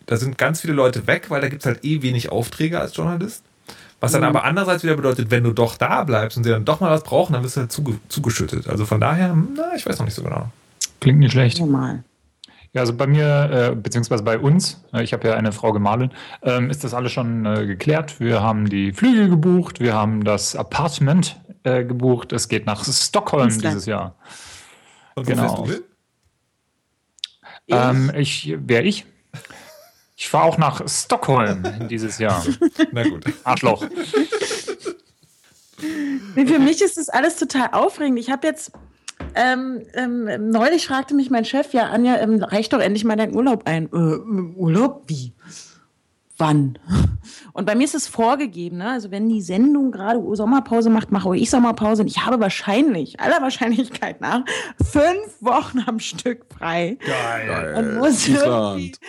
[0.05, 2.95] da sind ganz viele Leute weg, weil da gibt es halt eh wenig Aufträge als
[2.95, 3.43] Journalist.
[4.01, 6.79] Was dann aber andererseits wieder bedeutet, wenn du doch da bleibst und sie dann doch
[6.79, 8.67] mal was brauchen, dann wirst du halt zuge zugeschüttet.
[8.67, 10.49] Also von daher, hm, na, ich weiß noch nicht so genau.
[10.99, 11.59] Klingt nicht schlecht.
[11.59, 12.03] Normal.
[12.73, 16.11] Ja, also bei mir, äh, beziehungsweise bei uns, äh, ich habe ja eine Frau gemahlin,
[16.43, 18.19] ähm, ist das alles schon äh, geklärt.
[18.19, 22.33] Wir haben die Flüge gebucht, wir haben das Apartment äh, gebucht.
[22.33, 23.63] Es geht nach Stockholm Island.
[23.65, 24.15] dieses Jahr.
[25.15, 25.41] Und wo Genau.
[25.43, 25.83] fährst du hin?
[27.67, 27.75] Ich?
[27.75, 29.05] Ähm, ich, wer ich?
[30.15, 32.43] Ich fahre auch nach Stockholm dieses Jahr.
[32.91, 33.25] Na gut.
[33.43, 33.85] Arschloch.
[36.35, 38.19] Nee, Für mich ist das alles total aufregend.
[38.19, 38.71] Ich habe jetzt
[39.33, 43.35] ähm, ähm, neulich fragte mich mein Chef, ja, Anja, ähm, reicht doch endlich mal dein
[43.35, 43.87] Urlaub ein.
[43.87, 45.03] Äh, Urlaub?
[45.07, 45.33] Wie?
[46.37, 46.77] Wann?
[47.53, 48.89] Und bei mir ist es vorgegeben, ne?
[48.89, 52.01] also wenn die Sendung gerade Sommerpause macht, mache ich Sommerpause.
[52.01, 54.43] Und ich habe wahrscheinlich, aller Wahrscheinlichkeit nach,
[54.83, 56.97] fünf Wochen am Stück frei.
[57.05, 57.75] Geil.
[57.77, 58.99] Und muss irgendwie, Island.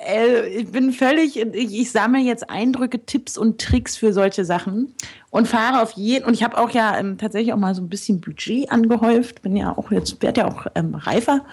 [0.00, 4.94] Äh, ich bin völlig, ich, ich sammle jetzt Eindrücke, Tipps und Tricks für solche Sachen
[5.30, 7.88] und fahre auf jeden, und ich habe auch ja ähm, tatsächlich auch mal so ein
[7.88, 11.44] bisschen Budget angehäuft, bin ja auch jetzt, werde ja auch ähm, reifer,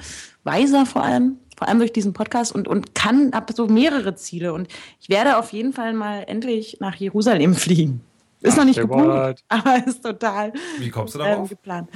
[0.44, 4.54] weiser vor allem, vor allem durch diesen Podcast und, und kann, habe so mehrere Ziele
[4.54, 4.68] und
[5.02, 8.02] ich werde auf jeden Fall mal endlich nach Jerusalem fliegen.
[8.42, 9.44] Ist noch nicht gebucht, what?
[9.50, 11.50] aber ist total Wie kommst du ähm, darauf?
[11.50, 11.90] geplant.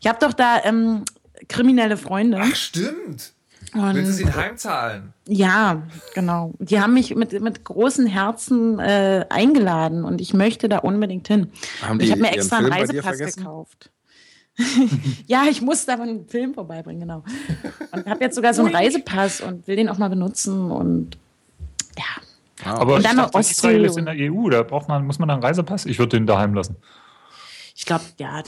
[0.00, 1.04] Ich habe doch da ähm,
[1.48, 2.38] kriminelle Freunde.
[2.40, 3.32] Ach, stimmt.
[3.74, 5.12] Und- Willst du sie heimzahlen?
[5.28, 5.82] ja,
[6.14, 6.52] genau.
[6.58, 11.50] Die haben mich mit, mit großen Herzen äh, eingeladen und ich möchte da unbedingt hin.
[11.82, 13.90] Haben ich habe mir extra einen Film dir Reisepass gekauft.
[15.26, 17.24] ja, ich muss da einen Film vorbeibringen, genau.
[17.92, 21.16] Und habe jetzt sogar so einen Reisepass und will den auch mal benutzen und
[21.96, 22.70] ja.
[22.70, 25.06] Aber Und ich dann noch dachte, Ostsee Israel ist in der EU, da braucht man,
[25.06, 25.86] muss man einen Reisepass?
[25.86, 26.76] Ich würde den daheim lassen.
[27.74, 28.42] Ich glaube, ja.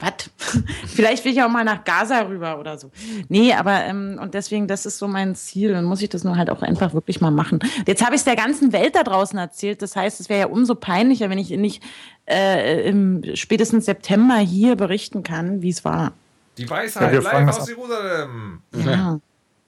[0.00, 0.30] Was?
[0.86, 2.90] Vielleicht will ich auch mal nach Gaza rüber oder so.
[3.28, 5.72] Nee, aber ähm, und deswegen, das ist so mein Ziel.
[5.72, 7.60] Dann muss ich das nur halt auch einfach wirklich mal machen.
[7.86, 9.80] Jetzt habe ich es der ganzen Welt da draußen erzählt.
[9.82, 11.82] Das heißt, es wäre ja umso peinlicher, wenn ich nicht
[12.28, 16.12] äh, im spätestens September hier berichten kann, wie es war.
[16.58, 18.60] Die Ja, Weisheit live das aus Jerusalem.
[18.74, 19.20] Ja.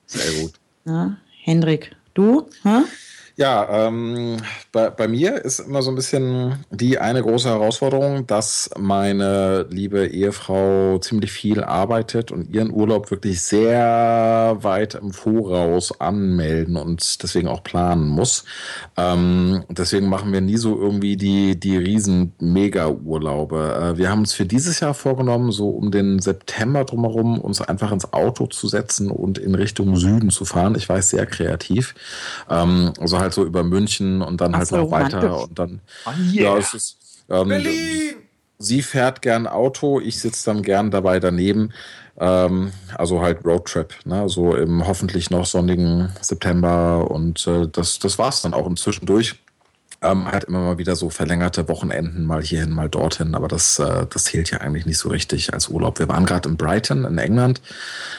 [0.06, 0.52] Sehr gut.
[0.84, 1.16] ja.
[1.42, 2.48] Hendrik, du?
[2.62, 2.80] Hä?
[3.38, 4.38] Ja, ähm,
[4.72, 10.08] bei, bei mir ist immer so ein bisschen die eine große Herausforderung, dass meine liebe
[10.08, 17.46] Ehefrau ziemlich viel arbeitet und ihren Urlaub wirklich sehr weit im Voraus anmelden und deswegen
[17.46, 18.44] auch planen muss.
[18.96, 23.92] Ähm, deswegen machen wir nie so irgendwie die, die riesen Mega-Urlaube.
[23.94, 27.92] Äh, wir haben uns für dieses Jahr vorgenommen, so um den September drumherum uns einfach
[27.92, 30.74] ins Auto zu setzen und in Richtung Süden zu fahren.
[30.74, 31.94] Ich weiß, sehr kreativ.
[32.50, 35.80] Ähm, also halt so über München und dann Ach halt so, noch weiter und dann.
[36.06, 36.42] Oh, yeah.
[36.42, 36.98] Ja, es ist.
[37.28, 38.14] Ähm, Berlin!
[38.60, 41.72] Sie fährt gern Auto, ich sitze dann gern dabei daneben.
[42.18, 44.28] Ähm, also halt Roadtrip, ne?
[44.28, 48.66] so im hoffentlich noch sonnigen September und äh, das, das war's dann auch.
[48.66, 49.36] Und zwischendurch
[50.02, 54.06] ähm, halt immer mal wieder so verlängerte Wochenenden mal hierhin, mal dorthin, aber das, äh,
[54.08, 55.98] das zählt ja eigentlich nicht so richtig als Urlaub.
[55.98, 57.60] Wir waren gerade in Brighton in England,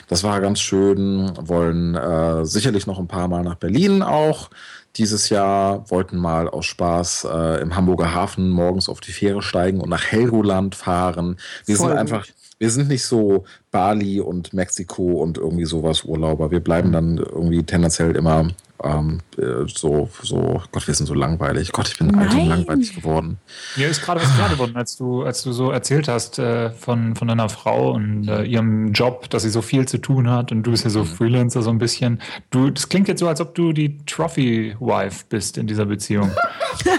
[0.07, 4.49] das war ganz schön, wollen äh, sicherlich noch ein paar Mal nach Berlin auch
[4.95, 9.81] dieses Jahr, wollten mal aus Spaß äh, im Hamburger Hafen morgens auf die Fähre steigen
[9.81, 11.37] und nach Helgoland fahren.
[11.65, 11.99] Wir Voll sind gut.
[11.99, 12.27] einfach,
[12.57, 16.51] wir sind nicht so Bali und Mexiko und irgendwie sowas Urlauber.
[16.51, 18.49] Wir bleiben dann irgendwie tendenziell immer
[18.83, 21.71] ähm, äh, so, so, Gott, wir sind so langweilig.
[21.71, 22.47] Gott, ich bin alt und Nein.
[22.49, 23.37] langweilig geworden.
[23.75, 27.15] Mir ist gerade was klar geworden, als du, als du so erzählt hast äh, von,
[27.15, 30.63] von deiner Frau und äh, ihrem Job, dass sie so viel zu tun hat und
[30.63, 32.21] du bist ja so Freelancer so ein bisschen.
[32.51, 36.31] Du, das klingt jetzt so, als ob du die Trophy-Wife bist in dieser Beziehung.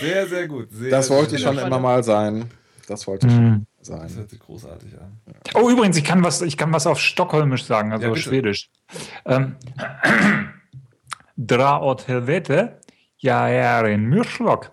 [0.00, 0.68] Sehr, sehr gut.
[0.72, 2.50] Sehr, Das wollte ich schon immer mal sein.
[2.88, 3.66] Das wollte ich Mhm.
[3.86, 4.18] Schon Das sein.
[4.18, 5.18] hört sich großartig an.
[5.54, 8.16] Oh, übrigens, ich kann was, ich kann was auf Stockholmisch sagen, also Ja.
[8.16, 8.70] Schwedisch.
[9.24, 9.56] Ähm,
[11.36, 12.80] Dra åt helvete,
[13.18, 14.70] jag är en myrschlock.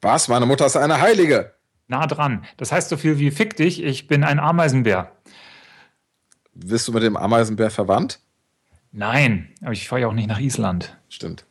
[0.00, 0.28] Was?
[0.28, 1.54] Meine Mutter ist eine Heilige.
[1.88, 2.44] Nah dran.
[2.56, 5.10] Das heißt so viel wie fick dich, ich bin ein Ameisenbär.
[6.54, 8.20] Bist du mit dem Ameisenbär verwandt?
[8.92, 10.96] Nein, aber ich fahre ja auch nicht nach Island.
[11.08, 11.44] Stimmt.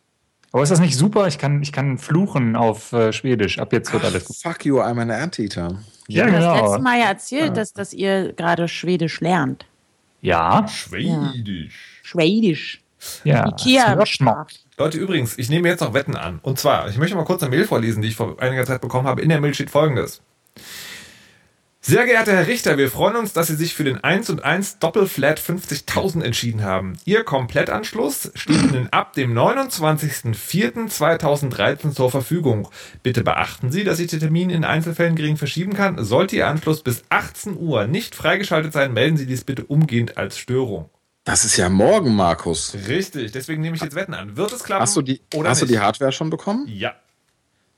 [0.53, 1.27] Aber ist das nicht super?
[1.27, 3.59] Ich kann, ich kann fluchen auf äh, Schwedisch.
[3.59, 4.37] Ab jetzt wird Ach, alles gut.
[4.37, 5.79] fuck you, I'm an Anteater.
[6.07, 6.61] Ja, Du hast genau.
[6.63, 9.65] letztes Mal ja erzählt, dass, dass ihr gerade Schwedisch lernt.
[10.21, 12.01] Ja, Schwedisch.
[12.03, 12.81] Schwedisch.
[13.23, 13.47] ja.
[13.47, 14.03] Ikea.
[14.77, 16.39] Leute, übrigens, ich nehme jetzt noch Wetten an.
[16.43, 19.07] Und zwar, ich möchte mal kurz eine Mail vorlesen, die ich vor einiger Zeit bekommen
[19.07, 19.21] habe.
[19.21, 20.21] In der Mail steht folgendes.
[21.79, 24.77] Sehr geehrter Herr Richter, wir freuen uns, dass Sie sich für den 1 und 1
[24.79, 26.97] Doppelflat 50.000 entschieden haben.
[27.05, 32.67] Ihr Komplettanschluss steht Ihnen ab dem 29.04.2013 zur Verfügung.
[33.03, 36.03] Bitte beachten Sie, dass ich den Termin in Einzelfällen gering verschieben kann.
[36.03, 40.37] Sollte Ihr Anschluss bis 18 Uhr nicht freigeschaltet sein, melden Sie dies bitte umgehend als
[40.37, 40.89] Störung.
[41.23, 42.75] Das ist ja morgen, Markus.
[42.87, 44.35] Richtig, deswegen nehme ich jetzt Wetten an.
[44.35, 44.81] Wird es klappen?
[44.81, 45.75] Hast du die, oder hast du nicht?
[45.75, 46.65] die Hardware schon bekommen?
[46.67, 46.95] Ja.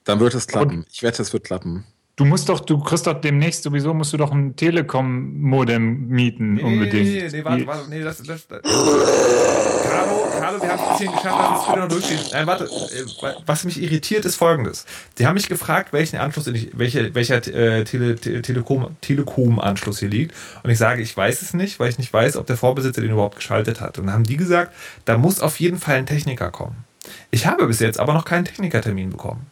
[0.03, 0.85] Dann wird es klappen.
[0.91, 1.85] Ich wette, es wird klappen.
[2.19, 6.63] Du musst doch, du kriegst doch demnächst sowieso, musst du doch ein Telekom-Modem mieten, Nee,
[6.63, 7.07] unbedingt.
[7.07, 8.61] Nee, nee, nee, warte, warte, nee, das, das, das.
[8.61, 12.19] Carlo, Carlo, wir haben es bisschen geschafft, dass es noch durchstehen.
[12.33, 14.85] Nein, warte, äh, was mich irritiert, ist folgendes.
[15.17, 20.09] Die haben mich gefragt, welchen Anschluss, ich, welche, welcher äh, Tele, Tele, Telekom, Telekom-Anschluss hier
[20.09, 20.35] liegt.
[20.63, 23.11] Und ich sage, ich weiß es nicht, weil ich nicht weiß, ob der Vorbesitzer den
[23.11, 23.97] überhaupt geschaltet hat.
[23.97, 24.73] Und dann haben die gesagt,
[25.05, 26.83] da muss auf jeden Fall ein Techniker kommen.
[27.31, 29.45] Ich habe bis jetzt aber noch keinen Technikertermin bekommen.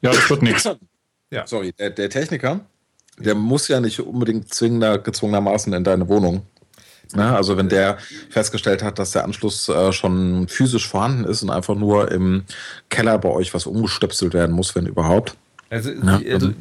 [0.00, 0.68] Ja, das wird nichts.
[1.30, 1.46] Ja.
[1.46, 2.60] Sorry, der, der Techniker,
[3.18, 6.42] der muss ja nicht unbedingt zwingender, gezwungenermaßen in deine Wohnung.
[7.14, 7.98] Na, also wenn der
[8.30, 12.44] festgestellt hat, dass der Anschluss äh, schon physisch vorhanden ist und einfach nur im
[12.88, 15.36] Keller bei euch was umgestöpselt werden muss, wenn überhaupt.
[15.70, 16.52] Also, Ja, also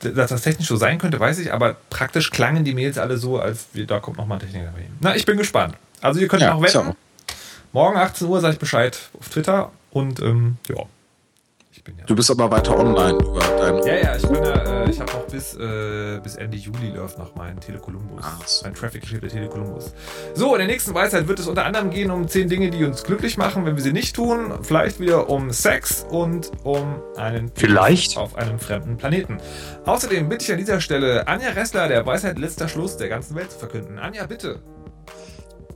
[0.00, 3.38] dass das technisch so sein könnte, weiß ich, aber praktisch klangen die Mails alle so,
[3.38, 4.96] als da kommt nochmal ein Techniker bei Ihnen.
[5.00, 5.74] Na, ich bin gespannt.
[6.00, 6.94] Also ihr könnt Ja, noch wetten.
[7.72, 10.84] Morgen 18 Uhr sage ich Bescheid auf Twitter und ähm, ja.
[11.82, 12.04] Ich bin ja.
[12.04, 13.78] Du bist aber weiter online über dein.
[13.78, 17.18] Ja, ja, ich bin ja, äh, ich habe noch bis, äh, bis Ende Juli läuft
[17.18, 18.24] noch mein Telekolumbus.
[18.46, 18.64] So.
[18.64, 19.92] Mein Traffic-Geschäft der Telekolumbus.
[20.34, 23.02] So, in der nächsten Weisheit wird es unter anderem gehen um 10 Dinge, die uns
[23.02, 24.60] glücklich machen, wenn wir sie nicht tun.
[24.62, 28.16] Vielleicht wieder um Sex und um einen Vielleicht.
[28.16, 29.38] auf einem fremden Planeten.
[29.84, 33.50] Außerdem bitte ich an dieser Stelle Anja Ressler, der Weisheit letzter Schluss der ganzen Welt
[33.50, 33.98] zu verkünden.
[33.98, 34.60] Anja, bitte.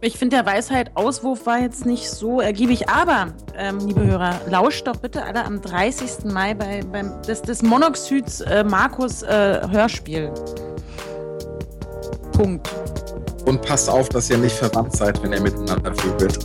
[0.07, 4.87] Ich finde, der Weisheit Auswurf war jetzt nicht so ergiebig, aber, ähm, liebe Hörer, lauscht
[4.87, 6.27] doch bitte alle am 30.
[6.33, 10.31] Mai bei, beim des, des Monoxyds äh, Markus äh, Hörspiel.
[12.31, 12.71] Punkt.
[13.47, 16.39] Und passt auf, dass ihr nicht verwandt seid, wenn ihr miteinander vögelt.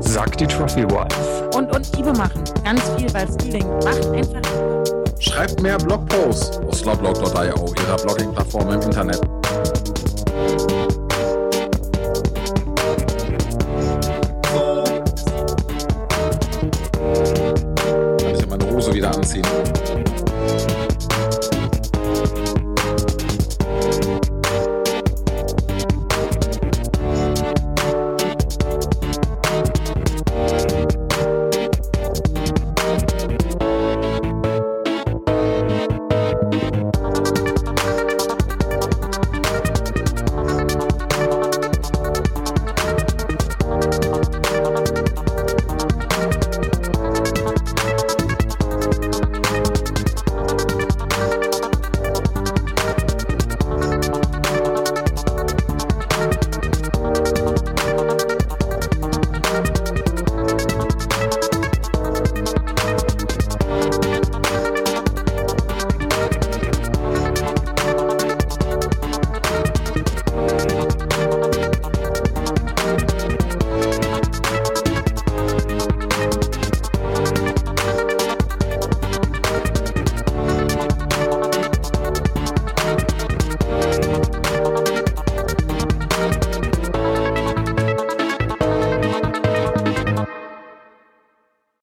[0.00, 1.50] Sagt die Trophy Wife.
[1.56, 2.42] Und, und Liebe machen.
[2.64, 4.82] Ganz viel, weil Feeling macht einfach Liebe.
[5.20, 9.37] Schreibt mehr Blogposts auf slowblog.io, ihrer Blogging-Plattform im Internet.
[10.38, 10.77] Kann